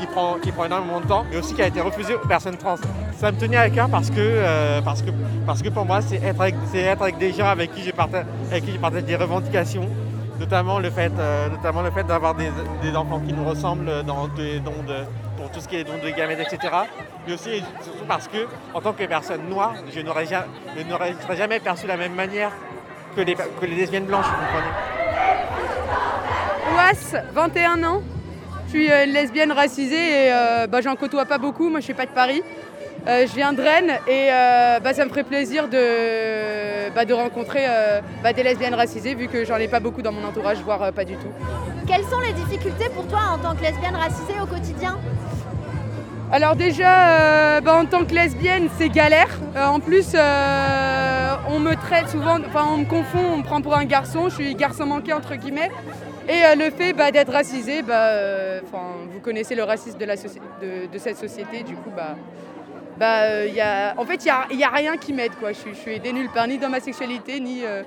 [0.00, 2.56] qui, prend, qui prend énormément de temps, mais aussi qui a été refusée aux personnes
[2.56, 2.76] trans.
[3.20, 5.10] Ça me tenait à cœur parce que, euh, parce que,
[5.46, 8.24] parce que pour moi, c'est être, avec, être avec des gens avec qui je partage,
[9.04, 9.86] des revendications
[10.38, 11.50] notamment le fait, euh,
[11.94, 12.48] fait d'avoir des,
[12.80, 15.04] des, enfants qui nous ressemblent dans des dons de,
[15.36, 16.72] pour tout ce qui est dons de gamètes, etc.
[17.26, 21.86] Mais aussi surtout parce que, en tant que personne noire, je n'aurais jamais, jamais, perçu
[21.86, 22.52] la même manière
[23.14, 24.72] que les, que les lesbiennes blanches, vous comprenez
[26.74, 28.00] Ouas, 21 ans.
[28.64, 30.30] Je suis euh, lesbienne racisée et
[30.70, 31.68] bah, j'en côtoie pas beaucoup.
[31.68, 32.42] Moi, je suis pas de Paris.
[33.08, 37.14] Euh, je viens de Rennes et euh, bah, ça me ferait plaisir de, bah, de
[37.14, 40.58] rencontrer euh, bah, des lesbiennes racisées vu que j'en ai pas beaucoup dans mon entourage,
[40.58, 41.32] voire pas du tout.
[41.86, 44.98] Quelles sont les difficultés pour toi en tant que lesbienne racisée au quotidien?
[46.30, 49.30] Alors déjà, bah, en tant que lesbienne, c'est galère.
[49.56, 53.84] en plus, on me traite souvent, enfin on me confond, on me prend pour un
[53.84, 55.70] garçon, je suis garçon manqué entre guillemets.
[56.28, 58.12] Et le fait bah, d'être racisé, bah,
[58.70, 62.14] vous connaissez le racisme de, la de, de cette société, du coup, bah,
[63.00, 65.32] bah, euh, y a, en fait, il n'y a, a, rien qui m'aide.
[65.42, 67.82] Je, suis aidée nulle part, ni dans ma sexualité, ni euh,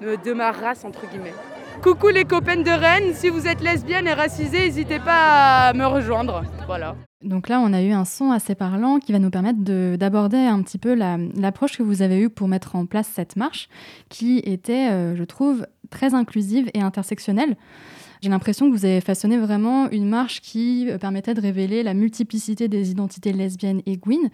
[0.00, 1.34] de ma race, entre guillemets.
[1.82, 5.84] Coucou les copaines de Rennes, si vous êtes lesbienne et racisée, n'hésitez pas à me
[5.84, 6.42] rejoindre.
[6.66, 6.96] Voilà.
[7.22, 9.58] Donc là, on a eu un son assez parlant qui va nous permettre
[9.96, 13.36] d'aborder un petit peu l'approche la, que vous avez eue pour mettre en place cette
[13.36, 13.68] marche,
[14.08, 17.56] qui était, euh, je trouve, très inclusive et intersectionnelle.
[18.22, 21.94] J'ai l'impression que vous avez façonné vraiment une marche qui euh, permettait de révéler la
[21.94, 24.30] multiplicité des identités lesbiennes et gouines.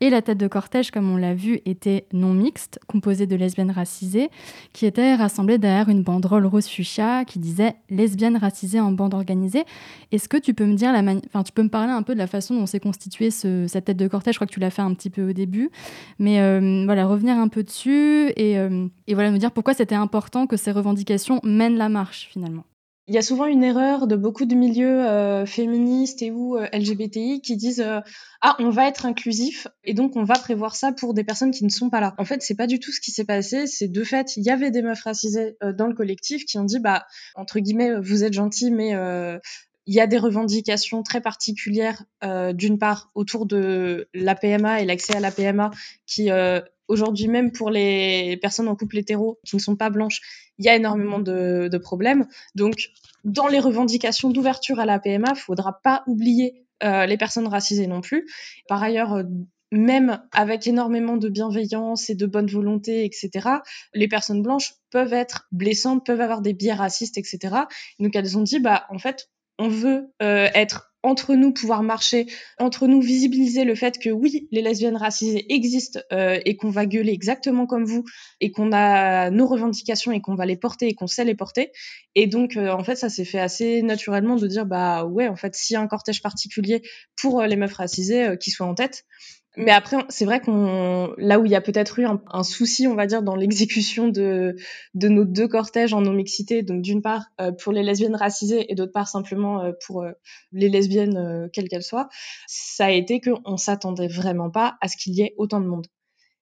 [0.00, 3.70] Et la tête de cortège, comme on l'a vu, était non mixte, composée de lesbiennes
[3.70, 4.28] racisées,
[4.72, 9.64] qui étaient rassemblées derrière une banderole rose fuchsia qui disait lesbiennes racisées en bande organisée.
[10.12, 12.18] Est-ce que tu peux me dire la enfin, tu peux me parler un peu de
[12.18, 14.34] la façon dont s'est constituée ce, cette tête de cortège?
[14.34, 15.70] Je crois que tu l'as fait un petit peu au début,
[16.18, 19.94] mais euh, voilà, revenir un peu dessus et, euh, et voilà, me dire pourquoi c'était
[19.94, 22.64] important que ces revendications mènent la marche finalement.
[23.06, 26.66] Il y a souvent une erreur de beaucoup de milieux euh, féministes et ou euh,
[26.72, 28.00] LGBTI qui disent euh,
[28.40, 31.64] ah on va être inclusif et donc on va prévoir ça pour des personnes qui
[31.64, 32.14] ne sont pas là.
[32.16, 33.66] En fait c'est pas du tout ce qui s'est passé.
[33.66, 36.78] C'est de fait il y avait des meufs racisées dans le collectif qui ont dit
[36.78, 38.94] bah entre guillemets vous êtes gentils mais
[39.86, 44.84] il y a des revendications très particulières, euh, d'une part autour de la PMA et
[44.84, 45.70] l'accès à la PMA,
[46.06, 50.20] qui euh, aujourd'hui même pour les personnes en couple hétéro qui ne sont pas blanches,
[50.58, 52.26] il y a énormément de, de problèmes.
[52.54, 52.90] Donc,
[53.24, 57.86] dans les revendications d'ouverture à la PMA, il faudra pas oublier euh, les personnes racisées
[57.86, 58.26] non plus.
[58.68, 59.22] Par ailleurs,
[59.74, 63.48] même avec énormément de bienveillance et de bonne volonté, etc.,
[63.92, 67.56] les personnes blanches peuvent être blessantes, peuvent avoir des biais racistes, etc.
[67.98, 72.26] Donc elles ont dit, bah en fait, on veut euh, être entre nous, pouvoir marcher,
[72.58, 76.86] entre nous visibiliser le fait que oui, les lesbiennes racisées existent euh, et qu'on va
[76.86, 78.04] gueuler exactement comme vous
[78.40, 81.72] et qu'on a nos revendications et qu'on va les porter et qu'on sait les porter.
[82.14, 85.36] Et donc, euh, en fait, ça s'est fait assez naturellement de dire, bah ouais, en
[85.36, 86.80] fait, s'il y a un cortège particulier
[87.20, 89.04] pour les meufs racisées, qui soit en tête,
[89.56, 92.94] mais après, c'est vrai qu'on là où il y a peut-être eu un, souci, on
[92.94, 94.56] va dire, dans l'exécution de,
[94.94, 98.74] de nos deux cortèges en non-mixité, donc d'une part euh, pour les lesbiennes racisées et
[98.74, 100.12] d'autre part simplement euh, pour euh,
[100.52, 102.08] les lesbiennes, euh, quelles qu'elles soient,
[102.48, 105.86] ça a été qu'on s'attendait vraiment pas à ce qu'il y ait autant de monde.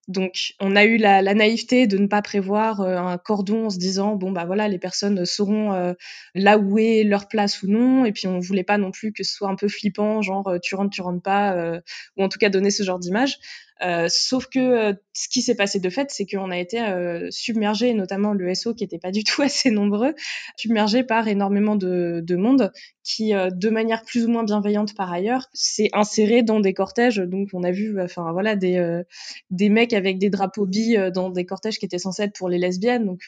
[0.09, 3.79] Donc, on a eu la, naïveté de ne pas prévoir euh, un cordon en se
[3.79, 5.95] disant bon bah voilà les personnes sauront euh,
[6.35, 8.05] là où est leur place ou non.
[8.05, 10.59] Et puis on voulait pas non plus que ce soit un peu flippant genre euh,
[10.61, 11.81] tu rentres tu rentres pas euh,
[12.17, 13.39] ou en tout cas donner ce genre d'image
[13.83, 17.29] euh, sauf que euh, ce qui s'est passé de fait, c'est qu'on a été euh,
[17.31, 20.15] submergé, notamment le SO qui n'était pas du tout assez nombreux,
[20.57, 25.13] submergé par énormément de, de monde qui, euh, de manière plus ou moins bienveillante par
[25.13, 27.17] ailleurs, s'est inséré dans des cortèges.
[27.17, 29.03] Donc on a vu, enfin voilà, des euh,
[29.51, 32.59] des mecs avec des drapeaux billes dans des cortèges qui étaient censés être pour les
[32.59, 33.07] lesbiennes.
[33.07, 33.21] Donc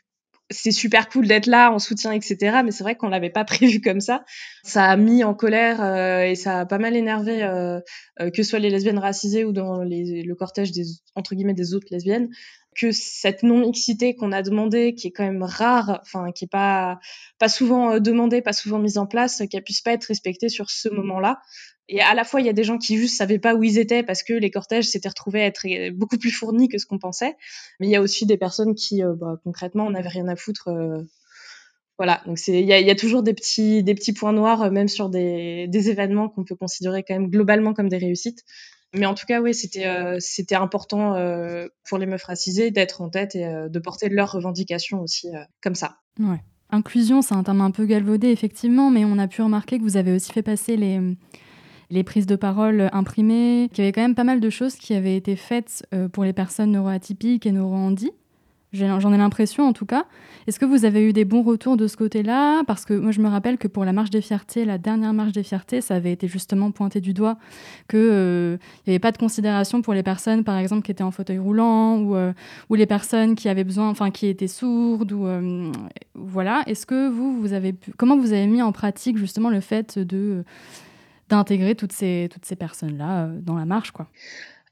[0.51, 2.61] c'est super cool d'être là en soutien, etc.
[2.65, 4.25] Mais c'est vrai qu'on l'avait pas prévu comme ça.
[4.63, 7.81] Ça a mis en colère euh, et ça a pas mal énervé euh,
[8.21, 11.55] euh, que ce soit les lesbiennes racisées ou dans les, le cortège des entre guillemets
[11.55, 12.29] des autres lesbiennes
[12.77, 16.51] que cette non mixité qu'on a demandé, qui est quand même rare, enfin qui est
[16.51, 16.99] pas
[17.39, 20.89] pas souvent demandée, pas souvent mise en place, qu'elle puisse pas être respectée sur ce
[20.89, 21.39] moment-là.
[21.89, 23.79] Et à la fois, il y a des gens qui juste savaient pas où ils
[23.79, 26.99] étaient parce que les cortèges s'étaient retrouvés à être beaucoup plus fournis que ce qu'on
[26.99, 27.37] pensait.
[27.79, 30.37] Mais il y a aussi des personnes qui, euh, bah, concrètement, on n'avait rien à
[30.37, 30.69] foutre.
[30.69, 31.03] Euh,
[31.99, 35.09] Voilà, donc c'est il y a, toujours des petits des petits points noirs même sur
[35.11, 38.45] des, des événements qu'on peut considérer quand même globalement comme des réussites.
[38.95, 43.01] Mais en tout cas, oui, c'était euh, c'était important euh, pour les meufs racisées d'être
[43.03, 45.29] en tête et euh, de porter leurs revendications aussi
[45.63, 45.99] comme ça.
[46.21, 46.41] Ouais.
[46.71, 49.97] Inclusion, c'est un terme un peu galvaudé, effectivement, mais on a pu remarquer que vous
[49.97, 50.99] avez aussi fait passer les,
[51.95, 54.95] les prises de parole imprimées, qu'il y avait quand même pas mal de choses qui
[54.95, 58.13] avaient été faites pour les personnes neuroatypiques et neurohandies.
[58.75, 60.05] J'en ai l'impression en tout cas.
[60.49, 62.65] Est-ce que vous avez eu des bons retours de ce côté-là?
[62.65, 65.31] Parce que moi je me rappelle que pour la marche des fiertés, la dernière marche
[65.31, 67.39] des fiertés, ça avait été justement pointé du doigt
[67.89, 68.57] qu'il n'y euh,
[68.89, 72.17] avait pas de considération pour les personnes par exemple qui étaient en fauteuil roulant ou,
[72.17, 72.33] euh,
[72.71, 75.71] les personnes qui avaient besoin, enfin qui étaient sourdes ou euh,
[76.17, 76.65] voilà.
[76.67, 80.01] Est-ce que vous, vous avez pu, comment vous avez mis en pratique justement le fait
[80.01, 80.43] de
[81.29, 84.09] d'intégrer toutes ces, personnes-là dans la marche quoi.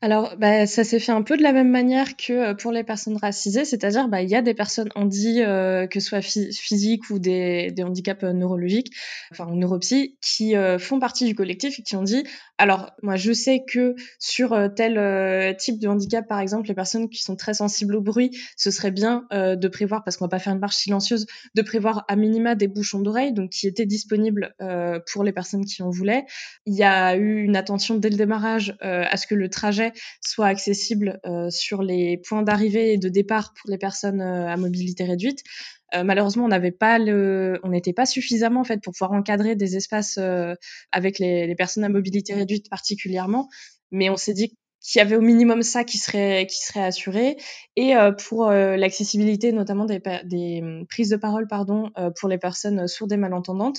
[0.05, 2.83] Alors, bah, ça s'est fait un peu de la même manière que euh, pour les
[2.83, 7.09] personnes racisées, c'est-à-dire bah, il y a des personnes handi, euh, que ce soit physiques
[7.09, 8.93] ou des, handicaps euh, neurologiques,
[9.31, 12.25] enfin neuropsy, qui euh, font partie du collectif et qui ont dit,
[12.62, 17.22] alors moi je sais que sur tel type de handicap, par exemple, les personnes qui
[17.22, 20.53] sont très sensibles au bruit, ce serait bien de prévoir, parce qu'on va pas faire
[20.53, 24.55] une marche silencieuse, de prévoir à minima des bouchons d'oreilles, donc qui étaient disponibles
[25.12, 26.25] pour les personnes qui en voulaient.
[26.66, 30.46] Il y a eu une attention dès le démarrage à ce que le trajet soit
[30.46, 35.05] accessible euh, sur les points d'arrivée et de départ pour les personnes euh, à mobilité
[35.05, 35.42] réduite.
[35.94, 39.57] Euh, malheureusement, on n'avait pas le, on n'était pas suffisamment en fait pour pouvoir encadrer
[39.57, 40.18] des espaces
[40.90, 43.48] avec les, personnes à mobilité réduite particulièrement.
[43.90, 47.37] Mais on s'est dit qu'il y avait au minimum ça qui serait qui serait assuré
[47.76, 47.94] et
[48.26, 53.16] pour l'accessibilité notamment des, des, hum, prises de parole pardon pour les personnes sourdes et
[53.16, 53.78] malentendantes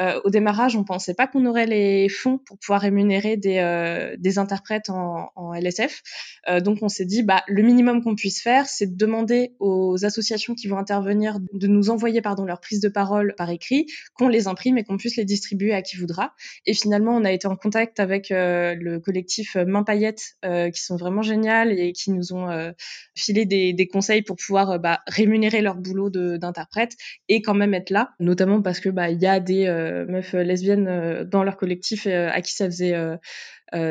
[0.00, 4.16] euh, au démarrage, on pensait pas qu'on aurait les fonds pour pouvoir rémunérer des, euh,
[4.36, 6.02] interprètes en, LSF.
[6.48, 10.04] Euh, donc on s'est dit, bah, le minimum qu'on puisse faire, c'est de demander aux
[10.04, 14.28] associations qui vont intervenir de nous envoyer pardon, leur prise de parole par écrit, qu'on
[14.28, 16.34] les imprime et qu'on puisse les distribuer à qui voudra.
[16.66, 20.96] Et finalement, on a été en contact avec le collectif Main Paillette, euh, qui sont
[20.96, 22.72] vraiment géniales et qui nous ont
[23.14, 26.96] filé des, conseils pour pouvoir bah, rémunérer leur boulot d'interprète
[27.28, 29.66] et quand même être là, notamment parce que bah, il y a des
[30.08, 32.94] meufs lesbiennes euh, dans leur collectif euh, à qui ça faisait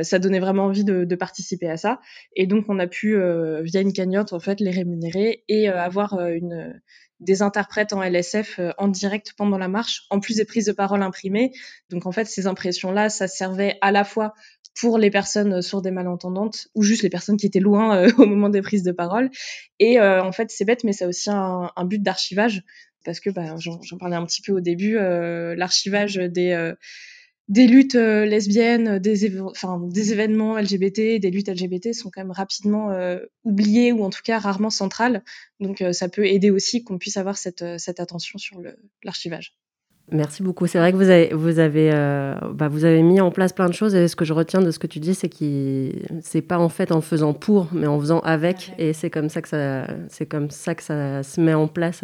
[0.04, 2.02] ça donnait vraiment envie de, participer à ça.
[2.36, 3.18] Et donc, on a pu,
[3.62, 6.82] via une cagnotte, en fait, les rémunérer et avoir une,
[7.22, 11.02] des interprètes en LSF en direct pendant la marche, en plus des prises de parole
[11.02, 11.54] imprimées.
[11.92, 14.34] Donc, en fait, ces impressions-là, ça servait à la fois
[14.82, 18.50] pour les personnes sourdes et malentendantes ou juste les personnes qui étaient loin au moment
[18.50, 19.30] des prises de parole.
[19.80, 22.64] Et en fait, c'est bête, mais c'est aussi un, un but d'archivage
[23.10, 26.76] parce que bah, j'en parlais un petit peu au début, euh, l'archivage des euh,
[27.48, 32.30] des luttes euh, lesbiennes, des, enfin, des événements LGBT, des luttes LGBT sont quand même
[32.30, 32.96] rapidement
[33.44, 35.24] oubliés ou en tout cas rarement centrales.
[35.60, 38.62] Donc ça peut aider aussi qu'on puisse avoir cette, cette attention sur
[39.04, 39.56] l'archivage.
[40.12, 40.68] Merci beaucoup.
[40.68, 41.90] C'est vrai que vous avez, vous, avez,
[42.54, 44.70] bah, vous avez mis en place plein de choses et ce que je retiens de
[44.70, 45.92] ce que tu dis, c'est que
[46.22, 48.74] c'est pas en fait en faisant pour, mais en faisant avec.
[48.78, 52.04] Et c'est comme ça que ça, c'est comme ça que ça se met en place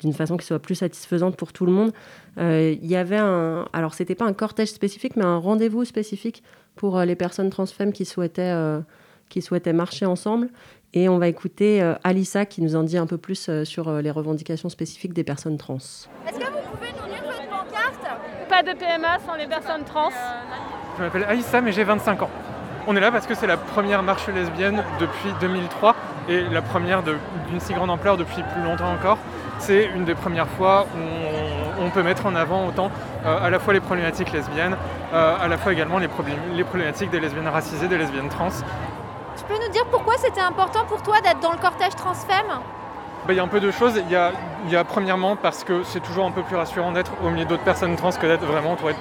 [0.00, 1.92] d'une façon qui soit plus satisfaisante pour tout le monde.
[2.38, 6.42] Euh, il y avait un, alors c'était pas un cortège spécifique, mais un rendez-vous spécifique
[6.76, 8.80] pour euh, les personnes transfemmes qui souhaitaient, euh,
[9.28, 10.48] qui souhaitaient marcher ensemble.
[10.92, 14.68] Et on va écouter Alissa qui nous en dit un peu plus sur les revendications
[14.68, 15.78] spécifiques des personnes trans.
[15.78, 18.48] Est-ce que vous pouvez nous lire votre pancarte?
[18.48, 20.10] Pas de PMA sans les personnes trans.
[20.96, 22.30] Je m'appelle Alissa, mais j'ai 25 ans.
[22.86, 25.96] On est là parce que c'est la première marche lesbienne depuis 2003
[26.28, 29.18] et la première d'une si grande ampleur depuis plus longtemps encore
[29.58, 32.90] c'est une des premières fois où on, peut mettre en avant autant
[33.24, 34.76] euh, à la fois les problématiques lesbiennes,
[35.12, 36.08] euh, à la fois également les,
[36.54, 38.48] les problématiques des lesbiennes racisées, des lesbiennes trans.
[39.36, 42.60] Tu peux nous dire pourquoi c'était important pour toi d'être dans le cortège transfemme?
[43.26, 43.94] Bah, il y a un peu de choses.
[43.96, 44.32] Il y a,
[44.68, 47.62] y a, premièrement parce que c'est toujours un peu plus rassurant d'être au milieu d'autres
[47.62, 48.94] personnes trans que d'être vraiment entouré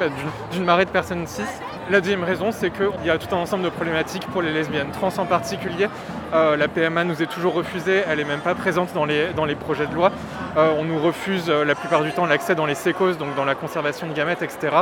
[0.51, 1.43] d'une marée de personnes cis.
[1.89, 4.91] La deuxième raison, c'est qu'il y a tout un ensemble de problématiques pour les lesbiennes
[4.91, 5.89] trans en particulier.
[6.33, 9.85] Euh, la PMA nous est toujours refusée, elle n'est même pas présente dans les, projets
[9.87, 10.11] de loi.
[10.55, 13.43] Euh, on nous refuse euh, la plupart du temps l'accès dans les sécos, donc dans
[13.43, 14.77] la conservation de gamètes, etc.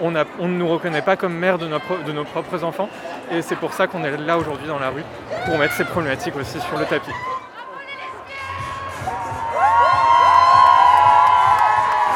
[0.00, 2.90] On ne nous reconnaît pas comme mère de nos, de nos propres enfants.
[3.30, 5.04] Et c'est pour ça qu'on est là aujourd'hui dans la rue,
[5.46, 7.12] pour mettre ces problématiques aussi sur le tapis.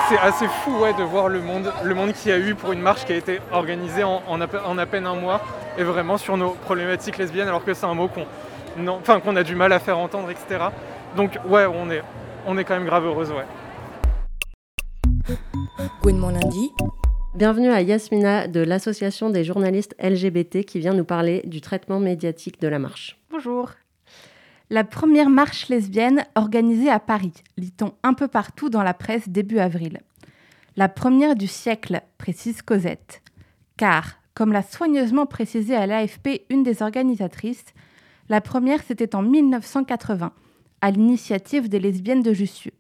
[0.09, 2.73] C'est assez fou ouais, de voir le monde, le monde qu'il y a eu pour
[2.73, 5.41] une marche qui a été organisée en, en, à peine un mois
[5.79, 8.27] et vraiment sur nos problématiques lesbiennes alors que c'est un mot qu'on
[8.89, 10.67] enfin, qu'on a du mal à faire entendre, etc.
[11.17, 12.03] Donc ouais, on est,
[12.47, 13.45] on est quand même grave heureuse, ouais.
[16.13, 16.71] mon lundi.
[17.35, 22.61] Bienvenue à Yasmina de l'Association des journalistes LGBT qui vient nous parler du traitement médiatique
[22.61, 23.19] de la marche.
[23.31, 23.71] Bonjour.
[24.69, 29.61] La première marche lesbienne organisée à Paris, lit-on un peu partout dans la presse début
[29.61, 30.01] avril.
[30.75, 33.23] La première du siècle, précise Cosette.
[33.77, 37.67] Car, comme l'a soigneusement précisé à l'AFP une des organisatrices,
[38.29, 40.33] la première c'était en 1980,
[40.81, 42.73] à l'initiative des lesbiennes de Jussieu.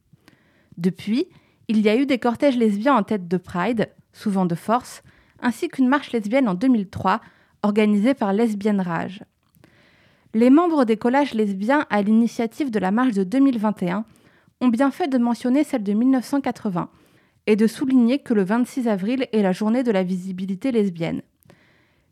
[0.78, 1.28] Depuis,
[1.68, 5.04] il y a eu des cortèges lesbiens en tête de Pride, souvent de force,
[5.40, 7.20] ainsi qu'une marche lesbienne en 2003,
[7.62, 9.22] organisée par Lesbienne Rage.
[10.36, 14.04] Les membres des collages lesbiens à l'initiative de la marche de 2021
[14.60, 16.90] ont bien fait de mentionner celle de 1980
[17.46, 21.22] et de souligner que le 26 avril est la journée de la visibilité lesbienne.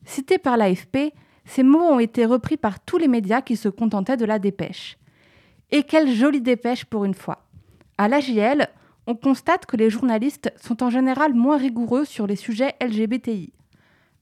[0.07, 1.13] Cités par l'AFP,
[1.45, 4.97] ces mots ont été repris par tous les médias qui se contentaient de la dépêche.
[5.71, 7.45] Et quelle jolie dépêche pour une fois.
[7.99, 8.71] À l'AJL,
[9.07, 13.53] on constate que les journalistes sont en général moins rigoureux sur les sujets LGBTI.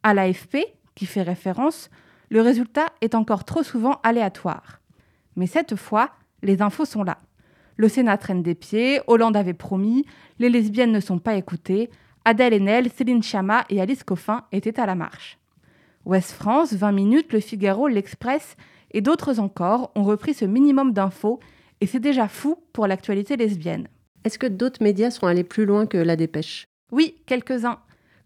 [0.03, 0.57] À l'AFP,
[0.97, 1.89] qui fait référence,
[2.33, 4.81] le résultat est encore trop souvent aléatoire.
[5.37, 6.09] Mais cette fois,
[6.43, 7.19] les infos sont là.
[7.77, 10.07] Le Sénat traîne des pieds, Hollande avait promis,
[10.39, 11.91] les lesbiennes ne sont pas écoutées,
[12.25, 15.39] Adèle Haenel, Céline Chama et Alice Coffin étaient à la marche.
[16.07, 18.57] Ouest France, 20 minutes, Le Figaro, L'Express
[18.93, 21.39] et d'autres encore ont repris ce minimum d'infos
[21.83, 23.89] et c'est déjà fou pour l'actualité lesbienne.
[24.25, 26.65] Est-ce que d'autres médias sont allés plus loin que la dépêche?
[26.93, 27.79] Oui, quelques-uns.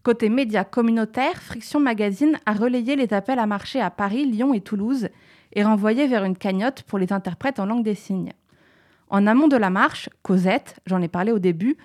[0.07, 4.61] Côté médias communautaires, Friction Magazine a relayé les appels à marcher à Paris, Lyon et
[4.61, 5.09] Toulouse
[5.53, 8.33] et renvoyé vers une cagnotte pour les interprètes en langue des signes.
[9.09, 11.77] En amont de la marche, Cosette, j'en ai parlé au début,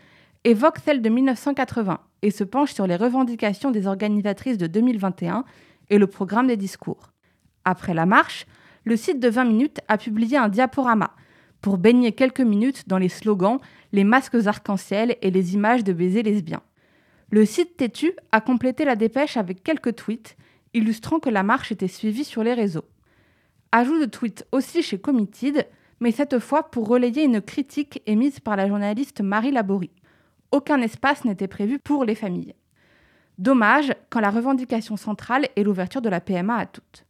[0.44, 5.44] évoque celle de 1980 et se penche sur les revendications des organisatrices de 2021
[5.90, 7.10] et le programme des discours.
[7.66, 8.46] Après la marche,
[8.84, 11.16] le site de 20 minutes a publié un diaporama
[11.60, 13.58] pour baigner quelques minutes dans les slogans,
[13.94, 16.62] les masques arc-en-ciel et les images de baisers lesbiens.
[17.32, 20.36] Le site Têtu a complété la dépêche avec quelques tweets
[20.74, 22.84] illustrant que la marche était suivie sur les réseaux.
[23.72, 25.66] Ajout de tweets aussi chez Committed,
[26.02, 29.94] mais cette fois pour relayer une critique émise par la journaliste Marie Laborie.
[30.52, 32.54] Aucun espace n'était prévu pour les familles.
[33.38, 37.06] Dommage quand la revendication centrale est l'ouverture de la PMA à toutes.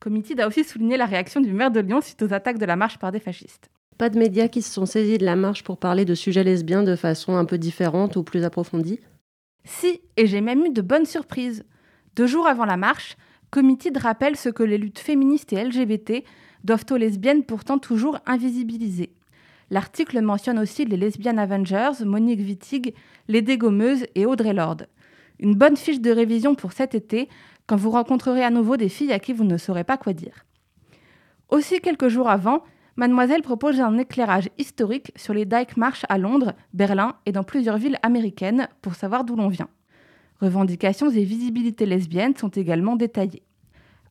[0.00, 2.76] Committed a aussi souligné la réaction du maire de Lyon suite aux attaques de la
[2.76, 3.70] marche par des fascistes.
[3.96, 6.82] Pas de médias qui se sont saisis de la marche pour parler de sujets lesbiens
[6.82, 9.00] de façon un peu différente ou plus approfondie?
[9.66, 11.64] Si, et j'ai même eu de bonnes surprises.
[12.14, 13.16] Deux jours avant la marche,
[13.50, 16.24] Committed rappelle ce que les luttes féministes et LGBT
[16.64, 19.12] doivent aux lesbiennes pourtant toujours invisibilisées.
[19.70, 22.94] L'article mentionne aussi les lesbiennes Avengers, Monique Wittig,
[23.26, 24.88] les dégommeuses et Audrey Lorde.
[25.40, 27.28] Une bonne fiche de révision pour cet été,
[27.66, 30.44] quand vous rencontrerez à nouveau des filles à qui vous ne saurez pas quoi dire.
[31.48, 32.62] Aussi quelques jours avant,
[32.96, 37.76] Mademoiselle propose un éclairage historique sur les Dyke March à Londres, Berlin et dans plusieurs
[37.76, 39.68] villes américaines pour savoir d'où l'on vient.
[40.40, 43.42] Revendications et visibilités lesbiennes sont également détaillées.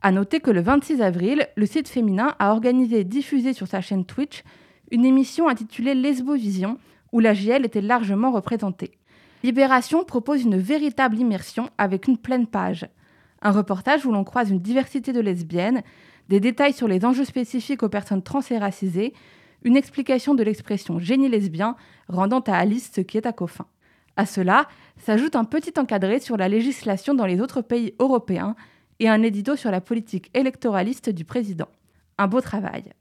[0.03, 3.81] À noter que le 26 avril, le site féminin a organisé et diffusé sur sa
[3.81, 4.43] chaîne Twitch
[4.91, 6.77] une émission intitulée Lesbovision,
[7.11, 8.91] où la JL était largement représentée.
[9.43, 12.87] Libération propose une véritable immersion avec une pleine page.
[13.41, 15.81] Un reportage où l'on croise une diversité de lesbiennes,
[16.29, 19.13] des détails sur les enjeux spécifiques aux personnes trans et racisées,
[19.63, 21.75] une explication de l'expression génie lesbien
[22.07, 23.65] rendant à Alice ce qui est à Coffin.
[24.15, 24.67] À cela
[24.97, 28.55] s'ajoute un petit encadré sur la législation dans les autres pays européens
[28.99, 31.67] et un édito sur la politique électoraliste du président.
[32.17, 32.93] Un beau travail.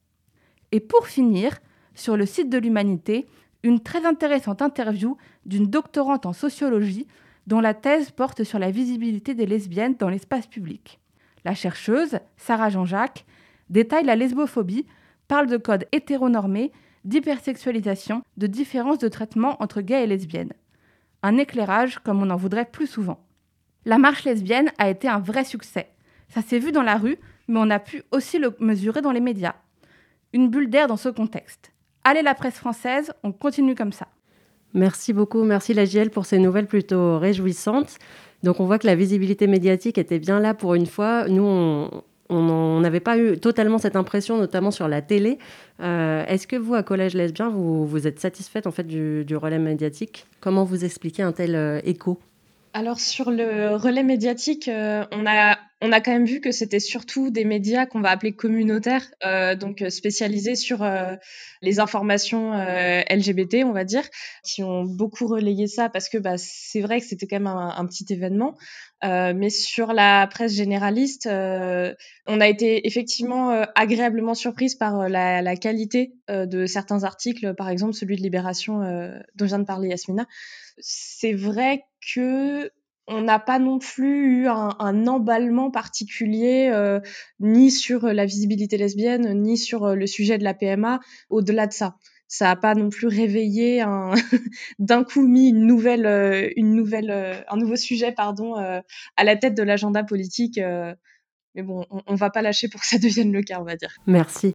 [0.73, 1.61] Et pour finir,
[1.95, 3.27] sur le site de l'Humanité,
[3.63, 5.17] une très intéressante interview
[5.47, 7.07] d'une doctorante en sociologie
[7.47, 10.99] dont la thèse porte sur la visibilité des lesbiennes dans l'espace public.
[11.45, 13.25] La chercheuse, Sarah Jean-Jacques,
[13.71, 14.87] détaille la lesbophobie,
[15.29, 16.73] parle de codes hétéronormés,
[17.05, 20.53] d'hypersexualisation, de différences de traitement entre gays et lesbiennes.
[21.23, 23.25] Un éclairage comme on en voudrait plus souvent.
[23.85, 25.89] La marche lesbienne a été un vrai succès.
[26.29, 27.19] Ça s'est vu dans la rue,
[27.49, 29.55] mais on a pu aussi le mesurer dans les médias.
[30.33, 31.73] Une bulle d'air dans ce contexte.
[32.03, 34.09] Allez la presse française, on continue comme ça.
[34.73, 37.99] Merci beaucoup, merci la GL pour ces nouvelles plutôt réjouissantes.
[38.45, 41.27] Donc on voit que la visibilité médiatique était bien là pour une fois.
[41.29, 41.89] Nous,
[42.29, 45.39] on n'avait pas eu totalement cette impression, notamment sur la télé.
[45.81, 49.59] Euh, est-ce que vous, à Collège Lesbien, vous, vous êtes satisfaite en fait du, relais
[49.59, 50.27] médiatique?
[50.41, 52.19] Comment vous expliquez un tel euh, écho?
[52.75, 56.81] Alors sur le relais médiatique, euh, on a on a quand même vu que c'était
[56.81, 60.85] surtout des médias qu'on va appeler communautaires, euh, donc euh, spécialisés sur
[61.63, 62.53] les informations
[63.11, 64.03] LGBT, on va dire,
[64.43, 67.87] qui ont beaucoup relayé ça parce que bah, c'est vrai que c'était quand même un
[67.87, 68.57] petit événement.
[69.05, 76.67] Mais sur la presse généraliste, on a été effectivement agréablement surprise par la, qualité de
[76.67, 78.81] certains articles, par exemple celui de Libération
[79.35, 80.27] dont vient de parler Yasmina.
[80.79, 81.85] C'est vrai
[82.15, 82.71] que
[83.07, 87.01] on n'a pas non plus eu un, un emballement particulier euh,
[87.41, 91.73] ni sur la visibilité lesbienne ni sur euh, le sujet de la PMA au-delà de
[91.73, 91.97] ça
[92.35, 94.13] ça a pas non plus réveillé un
[94.81, 98.81] d'un coup mis une nouvelle euh, une nouvelle euh, un nouveau sujet pardon euh,
[99.17, 102.89] à la tête de l'agenda politique mais bon on, on va pas lâcher pour que
[102.89, 103.95] ça devienne le cas on va dire.
[104.09, 104.53] Merci.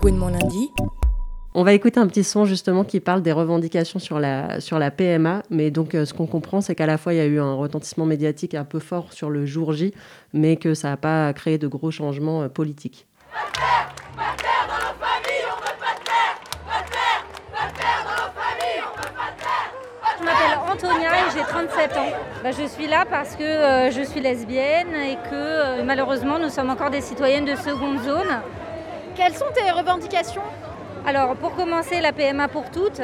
[0.00, 0.70] Gouinement lundi.
[1.52, 4.90] On va écouter un petit son justement qui parle des revendications sur la, sur la
[4.90, 7.52] PMA, mais donc ce qu'on comprend c'est qu'à la fois il y a eu un
[7.52, 9.92] retentissement médiatique un peu fort sur le jour J,
[10.32, 13.06] mais que ça n'a pas créé de gros changements politiques.
[20.58, 22.06] Antonia et j'ai 37 ans.
[22.42, 26.48] Bah, je suis là parce que euh, je suis lesbienne et que euh, malheureusement nous
[26.48, 28.40] sommes encore des citoyennes de seconde zone.
[29.14, 30.42] Quelles sont tes revendications?
[31.06, 33.02] Alors pour commencer la PMA pour toutes,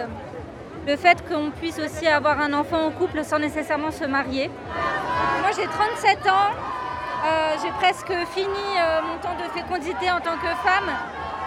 [0.87, 4.51] le fait qu'on puisse aussi avoir un enfant en couple sans nécessairement se marier.
[5.41, 6.53] Moi j'ai 37 ans,
[7.27, 8.49] euh, j'ai presque fini
[9.03, 10.91] mon temps de fécondité en tant que femme.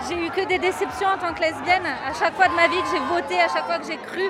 [0.08, 1.86] J'ai eu que des déceptions en tant que lesbienne.
[1.86, 4.30] À chaque fois de ma vie que j'ai voté, à chaque fois que j'ai cru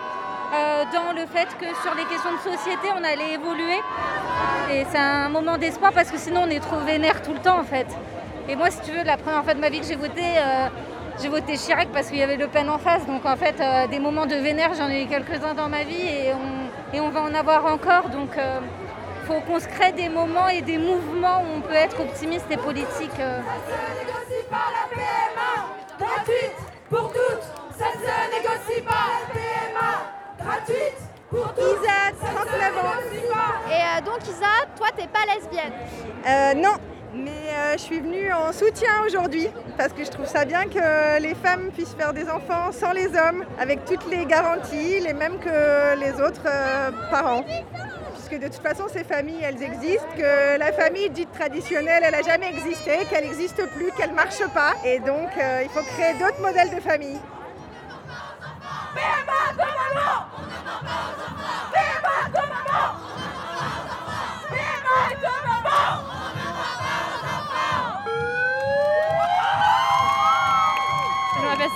[0.51, 3.79] euh, dans le fait que sur les questions de société, on allait évoluer.
[4.71, 7.59] Et c'est un moment d'espoir parce que sinon on est trop vénère tout le temps
[7.59, 7.85] en fait.
[8.47, 10.67] Et moi, si tu veux, la première fois de ma vie que j'ai voté, euh,
[11.21, 13.05] j'ai voté Chirac parce qu'il y avait Le Pen en face.
[13.05, 16.01] Donc en fait, euh, des moments de vénère, j'en ai eu quelques-uns dans ma vie
[16.01, 18.09] et on, va en avoir encore.
[18.09, 21.99] Donc il faut qu'on se crée des moments et des mouvements où on peut être
[21.99, 23.11] optimiste et politique.
[23.17, 25.67] Ça se négocie pas la PMA
[25.99, 26.55] gratuite
[26.89, 27.77] pour toutes.
[27.77, 30.97] Ça se négocie pas la PMA gratuite
[31.29, 31.53] pour.
[31.57, 32.91] Isa, 39 ans.
[33.69, 35.73] Et euh, donc Isa, toi t'es pas lesbienne
[36.27, 36.75] Euh, non,
[37.13, 41.19] mais euh, je suis venue en soutien aujourd'hui parce que je trouve ça bien que
[41.21, 45.39] les femmes puissent faire des enfants sans les hommes, avec toutes les garanties, les mêmes
[45.39, 46.47] que les autres
[47.11, 47.43] parents.
[48.13, 52.21] Puisque de toute façon, ces familles, elles existent, que la famille dite traditionnelle, elle n'a
[52.21, 54.73] jamais existé, qu'elle n'existe plus, qu'elle ne marche pas.
[54.85, 57.17] Et donc, euh, il faut créer d'autres modèles de famille.
[57.17, 57.27] PMA de maman
[57.79, 58.78] PMA de maman PMA de maman Je m'appelle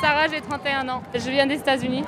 [0.01, 1.01] Sarah, j'ai 31 ans.
[1.14, 2.03] Je viens des États-Unis.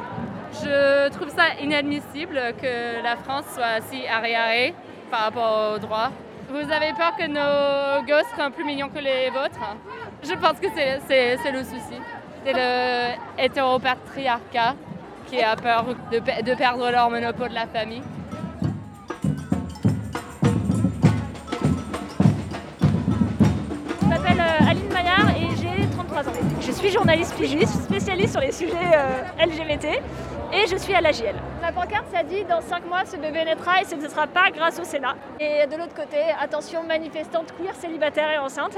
[0.51, 4.73] Je trouve ça inadmissible que la France soit si arriérée
[5.09, 6.11] par rapport aux droits.
[6.49, 9.77] Vous avez peur que nos gosses soient plus mignons que les vôtres?
[10.23, 12.01] Je pense que c'est le souci.
[12.43, 14.75] C'est le hétéropatriarcat
[15.29, 18.01] qui a peur de, pe- de perdre leur monopole de la famille.
[24.01, 26.33] Je m'appelle euh, Aline Maillard et j'ai 33 ans.
[26.61, 29.85] Je suis journaliste pigiste, spécialiste sur les sujets euh, LGBT
[30.53, 31.35] et je suis à l'AGL.
[31.61, 34.49] La pancarte, ça dit dans 5 mois, ce bébé naîtra et ce ne sera pas
[34.53, 35.15] grâce au Sénat.
[35.39, 38.77] Et de l'autre côté, attention, manifestante queer, célibataire et enceinte.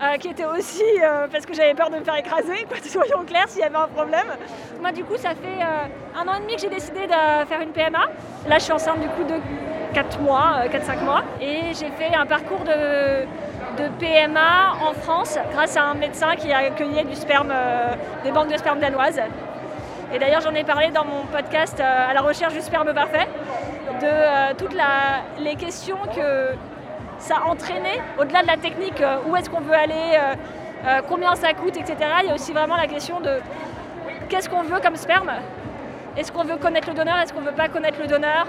[0.00, 3.24] Euh, qui était aussi euh, parce que j'avais peur de me faire écraser, quoi, soyons
[3.24, 4.28] clairs s'il y avait un problème.
[4.80, 7.60] Moi du coup ça fait euh, un an et demi que j'ai décidé de faire
[7.60, 8.04] une PMA.
[8.48, 9.34] Là je suis enceinte du coup de
[9.94, 13.26] 4 mois, 4-5 mois, et j'ai fait un parcours de,
[13.98, 17.52] PMA en France grâce à un médecin qui accueillait du sperme,
[18.24, 19.20] des banques de sperme danoises.
[20.12, 23.28] Et d'ailleurs j'en ai parlé dans mon podcast à la recherche du sperme parfait,
[24.00, 24.76] de toutes
[25.38, 26.54] les questions que
[27.18, 30.34] ça a entraîné, au-delà de la technique, euh, où est-ce qu'on veut aller, euh,
[30.86, 31.96] euh, combien ça coûte, etc.
[32.22, 33.38] Il y a aussi vraiment la question de
[34.28, 35.30] qu'est-ce qu'on veut comme sperme?
[36.16, 37.18] Est-ce qu'on veut connaître le donneur?
[37.18, 38.46] Est-ce qu'on veut pas connaître le donneur?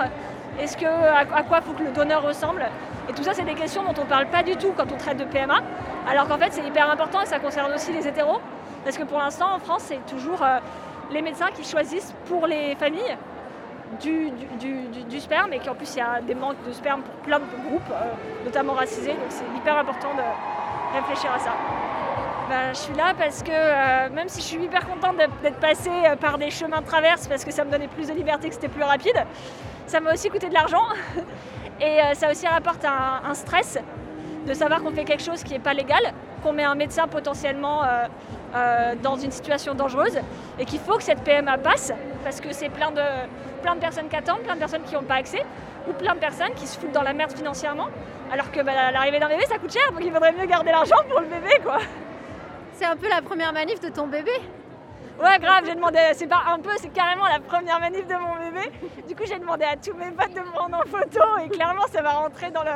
[0.60, 2.66] Est-ce que à, quoi faut que le donneur ressemble?
[3.10, 5.18] Et tout ça, c'est des questions dont on parle pas du tout quand on traite
[5.18, 5.60] de PMA,
[6.10, 8.40] alors qu'en fait, c'est hyper important et ça concerne aussi les hétéros,
[8.84, 10.46] parce que pour l'instant, en France, c'est toujours
[11.12, 13.18] les médecins qui choisissent pour les familles
[14.00, 17.46] du, sperme et qu'en plus il y a des manques de sperme pour plein de
[17.68, 18.14] groupes, euh,
[18.46, 21.52] notamment racisés, donc c'est hyper important de réfléchir à ça.
[22.50, 25.92] Ben, je suis là parce que euh, même si je suis hyper contente d'être passée
[26.06, 28.56] euh, par des chemins de traverse parce que ça me donnait plus de liberté, que
[28.56, 29.26] c'était plus rapide,
[29.86, 30.84] ça m'a aussi coûté de l'argent
[31.82, 33.78] et ça aussi rapporte un, un stress
[34.46, 36.02] de savoir qu'on fait quelque chose qui n'est pas légal,
[36.40, 38.06] qu'on met un médecin potentiellement euh,
[38.56, 40.20] euh, dans une situation dangereuse
[40.60, 43.02] et qu'il faut que cette PMA passe parce que c'est plein de,
[43.62, 45.44] plein de personnes qui attendent, plein de personnes qui n'ont pas accès
[45.88, 47.88] ou plein de personnes qui se foutent dans la merde financièrement
[48.32, 50.98] alors que bah, l'arrivée d'un bébé ça coûte cher donc il faudrait mieux garder l'argent
[51.10, 51.78] pour le bébé quoi.
[52.74, 54.32] C'est un peu la première manif de ton bébé
[55.22, 58.36] Ouais, grave, j'ai demandé, c'est pas un peu, c'est carrément la première manif de mon
[58.38, 58.72] bébé.
[59.06, 61.86] Du coup, j'ai demandé à tous mes potes de me prendre en photo et clairement,
[61.92, 62.70] ça va rentrer dans, le,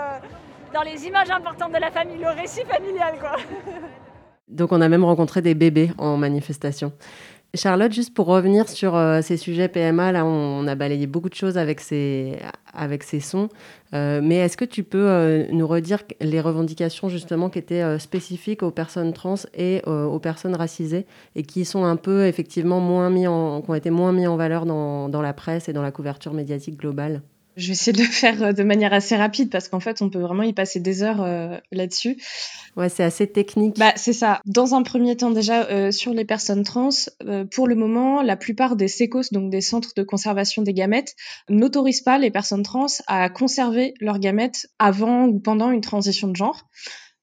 [0.74, 3.38] dans les images importantes de la famille, le récit familial, quoi.
[4.48, 6.92] Donc on a même rencontré des bébés en manifestation.
[7.56, 11.36] Charlotte, juste pour revenir sur euh, ces sujets PMA, là, on, a balayé beaucoup de
[11.36, 12.40] choses avec ces,
[12.74, 13.50] avec ces sons.
[13.94, 18.64] Euh, mais est-ce que tu peux euh, nous redire les revendications justement qui étaient spécifiques
[18.64, 21.06] aux personnes trans et aux personnes racisées
[21.36, 24.66] et qui sont un peu effectivement moins mis en, ont été moins mis en valeur
[24.66, 27.22] dans, dans la presse et dans la couverture médiatique globale?
[27.56, 30.10] Je vais essayer de le faire euh, de manière assez rapide parce qu'en fait, on
[30.10, 32.18] peut vraiment y passer des heures euh, là-dessus.
[32.76, 33.78] Ouais, c'est assez technique.
[33.78, 34.42] Bah, c'est ça.
[34.46, 36.90] Dans un premier temps, déjà, euh, sur les personnes trans,
[37.52, 41.16] pour le moment, la plupart des SECOS, donc des centres de conservation des gamètes,
[41.50, 46.36] n'autorisent pas les personnes trans à conserver leurs gamètes avant ou pendant une transition de
[46.36, 46.68] genre.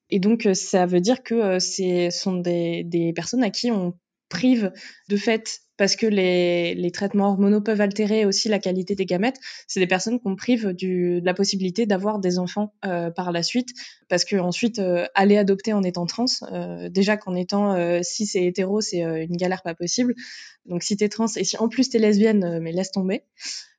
[0.09, 3.93] Et donc, ça veut dire que ce sont des, des personnes à qui on
[4.29, 4.71] prive
[5.09, 9.39] de fait parce que les, traitements hormonaux peuvent altérer aussi la qualité des gamètes.
[9.65, 13.41] C'est des personnes qu'on prive du, de la possibilité d'avoir des enfants euh, par la
[13.41, 13.69] suite,
[14.11, 18.45] parce que ensuite euh, aller adopter en étant trans, euh, déjà qu'en étant cis et
[18.45, 20.13] hétéro, c'est une galère pas possible.
[20.65, 23.23] Donc si t'es trans et si en plus t'es lesbienne, mais laisse tomber.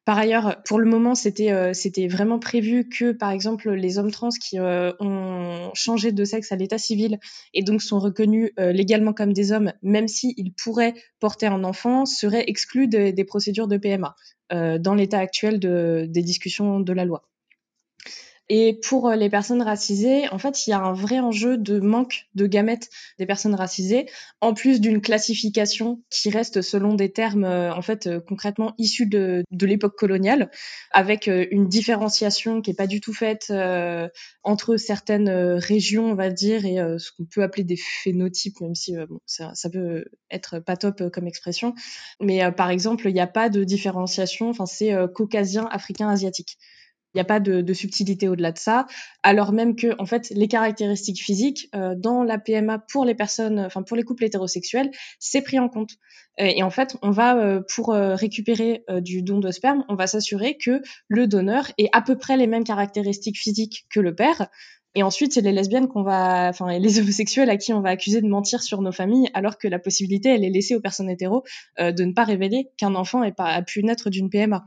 [0.05, 1.72] Par ailleurs, pour le moment, c'était euh,
[2.09, 6.57] vraiment prévu que, par exemple, les hommes trans qui euh, ont changé de sexe à
[6.57, 7.20] l'état civil
[7.55, 12.05] et donc sont reconnus euh, légalement comme des hommes, même s'ils pourraient porter un enfant,
[12.05, 14.16] seraient exclus des procédures de PMA
[14.51, 17.22] dans l'état actuel de, des discussions de la loi.
[18.49, 21.78] Et pour euh, les personnes racisées, en fait, il y a un vrai enjeu de
[21.78, 24.07] manque de gamètes des personnes racisées,
[24.40, 29.07] en plus d'une classification qui reste selon des termes, euh, en fait, euh, concrètement issus
[29.07, 30.51] de, de l'époque coloniale,
[30.90, 33.53] avec une différenciation qui est pas du tout faite
[34.43, 38.95] entre certaines régions, on va dire, et ce qu'on peut appeler des phénotypes, même si
[39.09, 41.74] bon, ça, ça, peut être pas top comme expression.
[42.20, 46.59] Mais par exemple, il n'y a pas de différenciation, enfin, c'est caucasien, africain, asiatique.
[47.15, 48.87] Il n'y a pas de, de subtilité au-delà de ça,
[49.23, 53.61] alors même que en fait les caractéristiques physiques euh, dans la PMA pour les personnes,
[53.61, 55.91] enfin pour les couples hétérosexuels, c'est pris en compte.
[56.39, 60.07] Et, en fait, on va euh, pour euh, récupérer du don de sperme, on va
[60.07, 64.49] s'assurer que le donneur ait à peu près les mêmes caractéristiques physiques que le père.
[64.95, 68.23] Et ensuite, c'est les lesbiennes qu'on va, enfin, les homosexuels à qui on va accuser
[68.23, 71.45] de mentir sur nos familles, alors que la possibilité, elle est laissée aux personnes hétéros
[71.79, 74.65] de ne pas révéler qu'un enfant ait pas, a pu naître d'une PMA.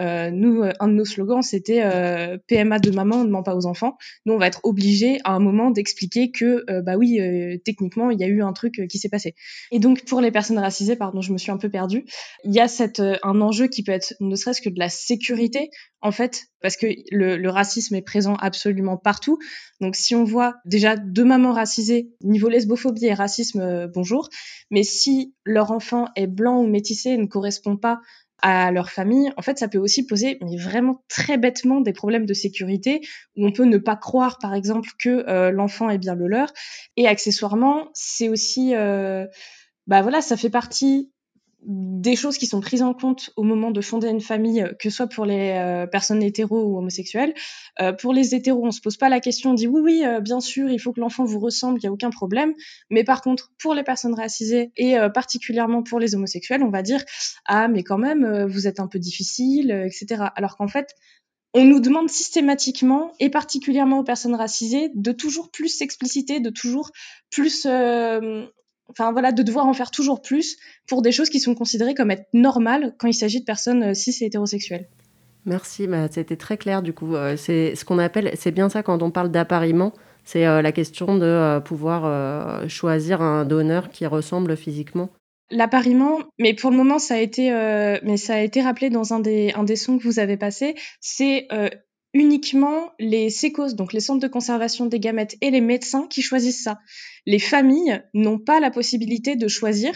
[0.00, 3.56] Euh, nous, euh, un de nos slogans, c'était euh, PMA de maman, ne ment pas
[3.56, 3.96] aux enfants.
[4.26, 7.20] Nous, on va être obligé à un moment d'expliquer que, bah oui,
[7.64, 9.34] techniquement, il y a eu un truc qui s'est passé.
[9.70, 12.04] Et donc, pour les personnes racisées, pardon, je me suis un peu perdue,
[12.44, 15.70] il y a cette, un enjeu qui peut être ne serait-ce que de la sécurité,
[16.00, 19.38] en fait, parce que le, le, racisme est présent absolument partout.
[19.80, 24.28] Donc, si on voit déjà deux mamans racisées, niveau lesbophobie et racisme, bonjour,
[24.70, 28.00] mais si leur enfant est blanc ou métissé ne correspond pas
[28.40, 32.26] à leur famille, en fait, ça peut aussi poser, mais vraiment très bêtement, des problèmes
[32.26, 33.00] de sécurité
[33.36, 36.52] où on peut ne pas croire, par exemple, que euh, l'enfant est bien le leur.
[36.96, 39.26] Et accessoirement, c'est aussi, euh,
[39.86, 41.12] bah voilà, ça fait partie
[41.62, 44.96] des choses qui sont prises en compte au moment de fonder une famille, que ce
[44.96, 47.34] soit pour les euh, personnes hétéros ou homosexuelles.
[47.80, 50.20] Euh, pour les hétéros, on se pose pas la question, on dit oui, oui, euh,
[50.20, 52.54] bien sûr, il faut que l'enfant vous ressemble, il n'y a aucun problème.
[52.90, 57.04] Mais par contre, pour les personnes racisées et particulièrement pour les homosexuels, on va dire
[57.46, 60.24] ah, mais quand même, vous êtes un peu difficile, etc.
[60.36, 60.94] Alors qu'en fait,
[61.54, 66.90] on nous demande systématiquement, et particulièrement aux personnes racisées, de toujours plus s'expliciter, de toujours
[67.30, 67.66] plus
[68.88, 72.10] enfin voilà, de devoir en faire toujours plus pour des choses qui sont considérées comme
[72.10, 74.88] être normales quand il s'agit de personnes euh, cis et hétérosexuelles.
[75.44, 77.14] Merci, bah, c'était très clair du coup.
[77.14, 79.92] Euh, c'est ce qu'on appelle, c'est bien ça quand on parle d'appariement,
[80.24, 85.10] c'est euh, la question de pouvoir choisir un donneur qui ressemble physiquement.
[85.50, 87.50] L'appariement, mais pour le moment ça a été,
[88.02, 90.74] mais ça a été rappelé dans un des un des sons que vous avez passé,
[91.00, 91.48] c'est
[92.14, 96.62] uniquement les sécos, donc les centres de conservation des gamètes et les médecins qui choisissent
[96.62, 96.78] ça.
[97.26, 99.92] Les familles n'ont pas la possibilité de choisir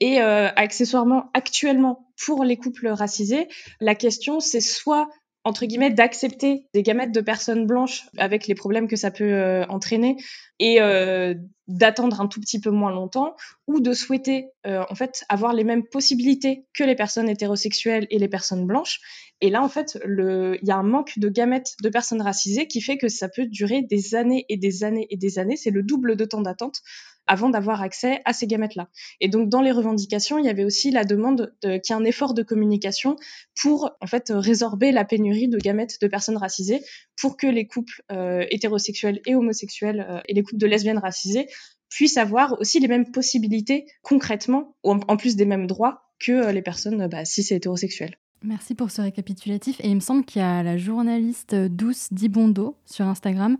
[0.00, 3.48] et euh, accessoirement actuellement pour les couples racisés,
[3.80, 5.08] la question c'est soit
[5.44, 9.64] entre guillemets d'accepter des gamètes de personnes blanches avec les problèmes que ça peut euh,
[9.66, 10.16] entraîner
[10.58, 11.34] et euh,
[11.68, 13.36] d'attendre un tout petit peu moins longtemps
[13.66, 18.18] ou de souhaiter euh, en fait avoir les mêmes possibilités que les personnes hétérosexuelles et
[18.18, 19.00] les personnes blanches
[19.44, 22.80] et là en fait il y a un manque de gamètes de personnes racisées qui
[22.80, 25.82] fait que ça peut durer des années et des années et des années c'est le
[25.82, 26.80] double de temps d'attente
[27.26, 28.88] avant d'avoir accès à ces gamètes-là.
[29.20, 32.04] Et donc, dans les revendications, il y avait aussi la demande qu'il y ait un
[32.04, 33.16] effort de communication
[33.60, 36.82] pour, en fait, résorber la pénurie de gamètes de personnes racisées
[37.18, 41.46] pour que les couples euh, hétérosexuels et homosexuels euh, et les couples de lesbiennes racisées
[41.88, 46.62] puissent avoir aussi les mêmes possibilités concrètement, en plus des mêmes droits que euh, les
[46.62, 48.16] personnes bah, cis et hétérosexuelles.
[48.46, 49.80] Merci pour ce récapitulatif.
[49.80, 53.56] Et il me semble qu'il y a la journaliste Douce Dibondo sur Instagram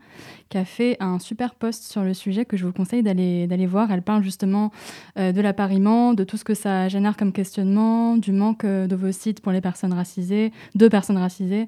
[0.50, 3.66] qui a fait un super post sur le sujet que je vous conseille d'aller, d'aller
[3.66, 3.90] voir.
[3.90, 4.72] Elle parle justement
[5.18, 9.40] euh, de l'appariement, de tout ce que ça génère comme questionnement, du manque euh, d'ovocytes
[9.40, 11.66] pour les personnes racisées, de personnes racisées.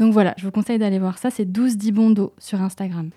[0.00, 1.30] Donc voilà, je vous conseille d'aller voir ça.
[1.30, 3.10] C'est Douce Dibondo sur Instagram.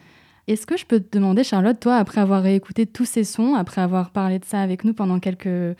[0.47, 3.81] Est-ce que je peux te demander, Charlotte, toi, après avoir réécouté tous ces sons, après
[3.81, 5.77] avoir parlé de ça avec nous pendant quelques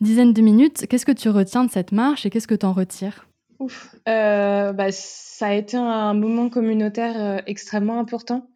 [0.00, 2.72] dizaines de minutes, qu'est-ce que tu retiens de cette marche et qu'est-ce que tu en
[2.72, 3.26] retires?
[3.58, 3.94] Ouf.
[4.08, 8.48] Euh, bah, ça a été un moment communautaire euh, extrêmement important.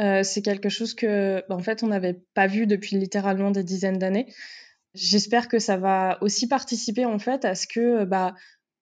[0.00, 3.64] Euh, c'est quelque chose que, bah, en fait, on n'avait pas vu depuis littéralement des
[3.64, 4.26] dizaines d'années.
[4.94, 8.34] J'espère que ça va aussi participer en fait à ce que bah,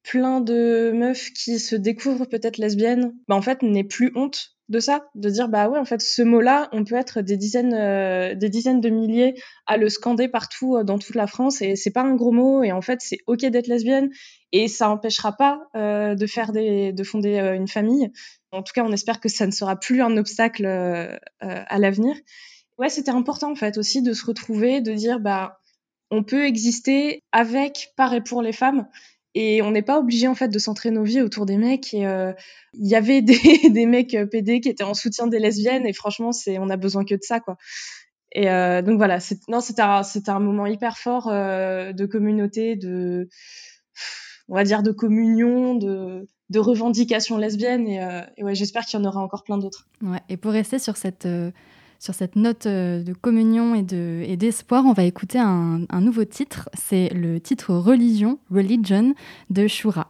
[0.03, 4.79] plein de meufs qui se découvrent peut-être lesbiennes, bah, en fait, n'aient plus honte de
[4.79, 8.37] ça, de dire bah ouais en fait ce mot-là, on peut être des dizaines, euh,
[8.37, 9.35] des dizaines de milliers
[9.67, 12.63] à le scander partout euh, dans toute la France et c'est pas un gros mot
[12.63, 14.11] et en fait c'est ok d'être lesbienne
[14.53, 18.11] et ça empêchera pas euh, de faire de fonder une famille.
[18.53, 22.17] En tout cas, on espère que ça ne sera plus un obstacle à l'avenir.
[22.79, 25.61] Ouais, c'était important en fait aussi de se retrouver, de dire bah
[26.11, 28.89] on peut exister avec, par et pour les femmes
[29.35, 31.95] et on n'est pas obligé en fait de centrer nos vies autour des mecs.
[31.95, 32.33] Et euh,
[32.75, 33.39] il y avait des,
[33.71, 35.87] des mecs euh, PD qui étaient en soutien des lesbiennes.
[35.87, 37.57] Et franchement, c'est on a besoin que de ça, quoi.
[38.33, 39.19] Et euh, donc voilà,
[39.49, 43.29] non, c'était un, c'était un moment hyper fort de communauté, de
[44.49, 47.89] on va dire de communion, de de revendication lesbienne.
[47.89, 48.01] Et,
[48.37, 49.89] et ouais, j'espère qu'il y en aura encore plein d'autres.
[50.01, 50.21] Ouais.
[50.29, 51.27] Et pour rester sur cette
[52.01, 56.01] sur cette note euh, de communion et, de, et d'espoir, on va écouter un, un
[56.01, 56.69] nouveau titre.
[56.75, 59.15] C'est le titre Religion, Religion
[59.51, 60.09] de Shura.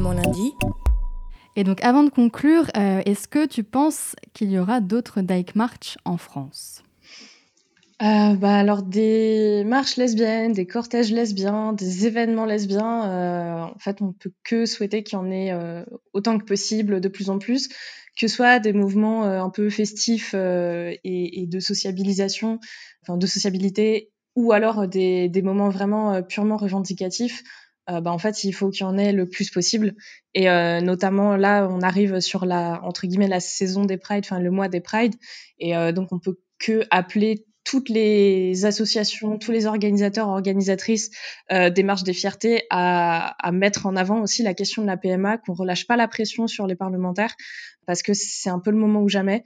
[0.00, 0.54] Lundi.
[1.54, 5.54] Et donc, avant de conclure, euh, est-ce que tu penses qu'il y aura d'autres Dyke
[5.54, 6.82] March en France?
[8.00, 14.00] Euh, bah, alors des marches lesbiennes, des cortèges lesbiens, des événements lesbiens, euh, en fait,
[14.00, 15.84] on peut que souhaiter qu'il y en ait euh,
[16.14, 17.74] autant que possible, de plus en plus, que
[18.16, 22.60] ce soit des mouvements euh, un peu festifs euh, et, et de sociabilisation,
[23.02, 27.44] enfin de sociabilité, ou alors des, des moments vraiment euh, purement revendicatifs.
[27.90, 29.94] Euh, bah, en fait, il faut qu'il y en ait le plus possible.
[30.34, 34.40] Et euh, notamment là, on arrive sur la entre guillemets la saison des Pride, enfin
[34.40, 35.14] le mois des Pride,
[35.58, 41.10] et euh, donc on peut que appeler toutes les associations, tous les organisateurs, organisatrices
[41.52, 44.96] euh, des marches des fiertés à, à, mettre en avant aussi la question de la
[44.96, 47.34] PMA, qu'on relâche pas la pression sur les parlementaires,
[47.86, 49.44] parce que c'est un peu le moment ou jamais.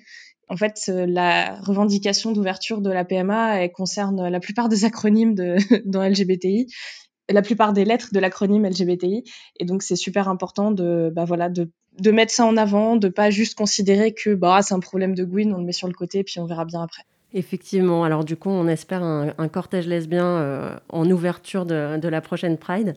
[0.49, 5.57] En fait, la revendication d'ouverture de la PMA elle concerne la plupart des acronymes de,
[5.85, 6.69] dans LGBTI,
[7.29, 9.25] la plupart des lettres de l'acronyme LGBTI,
[9.59, 11.71] et donc c'est super important de, bah voilà, de,
[12.11, 15.53] mettre ça en avant, de pas juste considérer que bah c'est un problème de Gwyn,
[15.55, 17.03] on le met sur le côté, puis on verra bien après.
[17.35, 18.05] Effectivement.
[18.05, 22.95] Alors du coup, on espère un, cortège lesbien euh, en ouverture de, la prochaine Pride.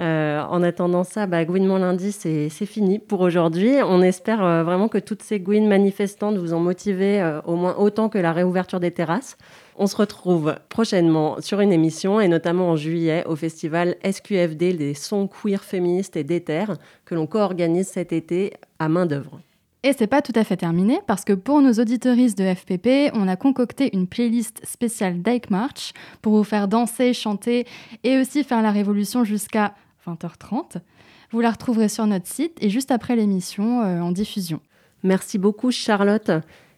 [0.00, 3.74] Euh, en attendant ça, bah, lundi, c'est fini pour aujourd'hui.
[3.84, 8.08] On espère euh, vraiment que toutes ces Gwyn manifestantes vous ont motivé au moins autant
[8.08, 9.36] que la réouverture des terrasses.
[9.76, 14.94] On se retrouve prochainement sur une émission et notamment en juillet au festival SQFD des
[14.94, 19.40] sons queer féministes et d'éther que l'on co-organise cet été à main d'œuvre.
[19.84, 23.26] Et c'est pas tout à fait terminé parce que pour nos auditoristes de FPP, on
[23.26, 27.66] a concocté une playlist spéciale Dyke March pour vous faire danser, chanter
[28.04, 29.74] et aussi faire la révolution jusqu'à
[30.06, 30.76] 20h30.
[31.32, 34.60] Vous la retrouverez sur notre site et juste après l'émission euh, en diffusion.
[35.02, 36.30] Merci beaucoup Charlotte.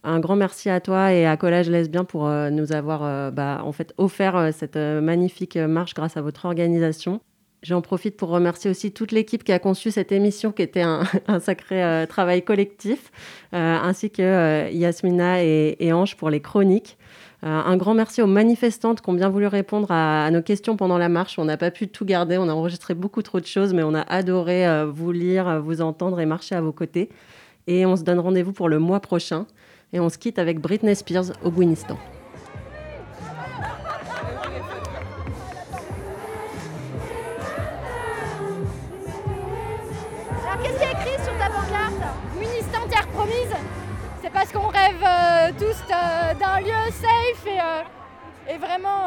[0.07, 3.63] Un grand merci à toi et à Collège Lesbien pour euh, nous avoir euh, bah,
[3.65, 7.23] en fait offert euh, cette magnifique marche grâce à votre organisation.
[7.63, 11.05] J'en profite pour remercier aussi toute l'équipe qui a conçu cette émission, qui était un,
[11.41, 13.11] sacré travail collectif,
[13.53, 16.99] ainsi que Yasmina et, Ange pour les chroniques.
[17.43, 21.09] un grand merci aux manifestantes qui ont bien voulu répondre à nos questions pendant la
[21.09, 21.39] marche.
[21.39, 23.95] On n'a pas pu tout garder, on a enregistré beaucoup trop de choses, mais on
[23.95, 27.09] a adoré vous lire, vous entendre et marcher à vos côtés.
[27.67, 29.47] Et on se donne rendez-vous pour le mois prochain.
[29.95, 31.97] Et on se quitte avec Britney Spears au Gouinistan.
[44.20, 49.07] c'est parce qu'on rêve euh, tous euh, d'un lieu safe et, euh, vraiment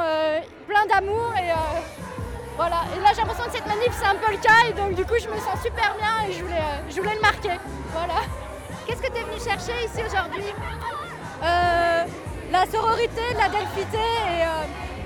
[0.67, 1.33] plein d'amour.
[1.37, 5.03] Et là j'ai l'impression que cette manif c'est un peu le cas et donc du
[5.05, 7.59] coup je me sens super bien et je voulais, je voulais le marquer.
[7.93, 8.46] Voilà.
[8.87, 10.45] Qu'est-ce que tu es venu chercher ici aujourd'hui
[11.41, 14.45] La sororité, la delphité et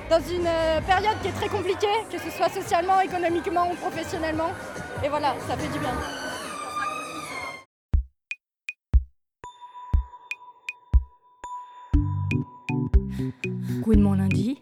[0.08, 0.48] dans une
[0.86, 4.52] période qui est très compliquée, que ce soit socialement, économiquement ou professionnellement.
[5.04, 5.96] Et voilà, ça fait du bien.
[13.82, 14.62] Gouinement lundi.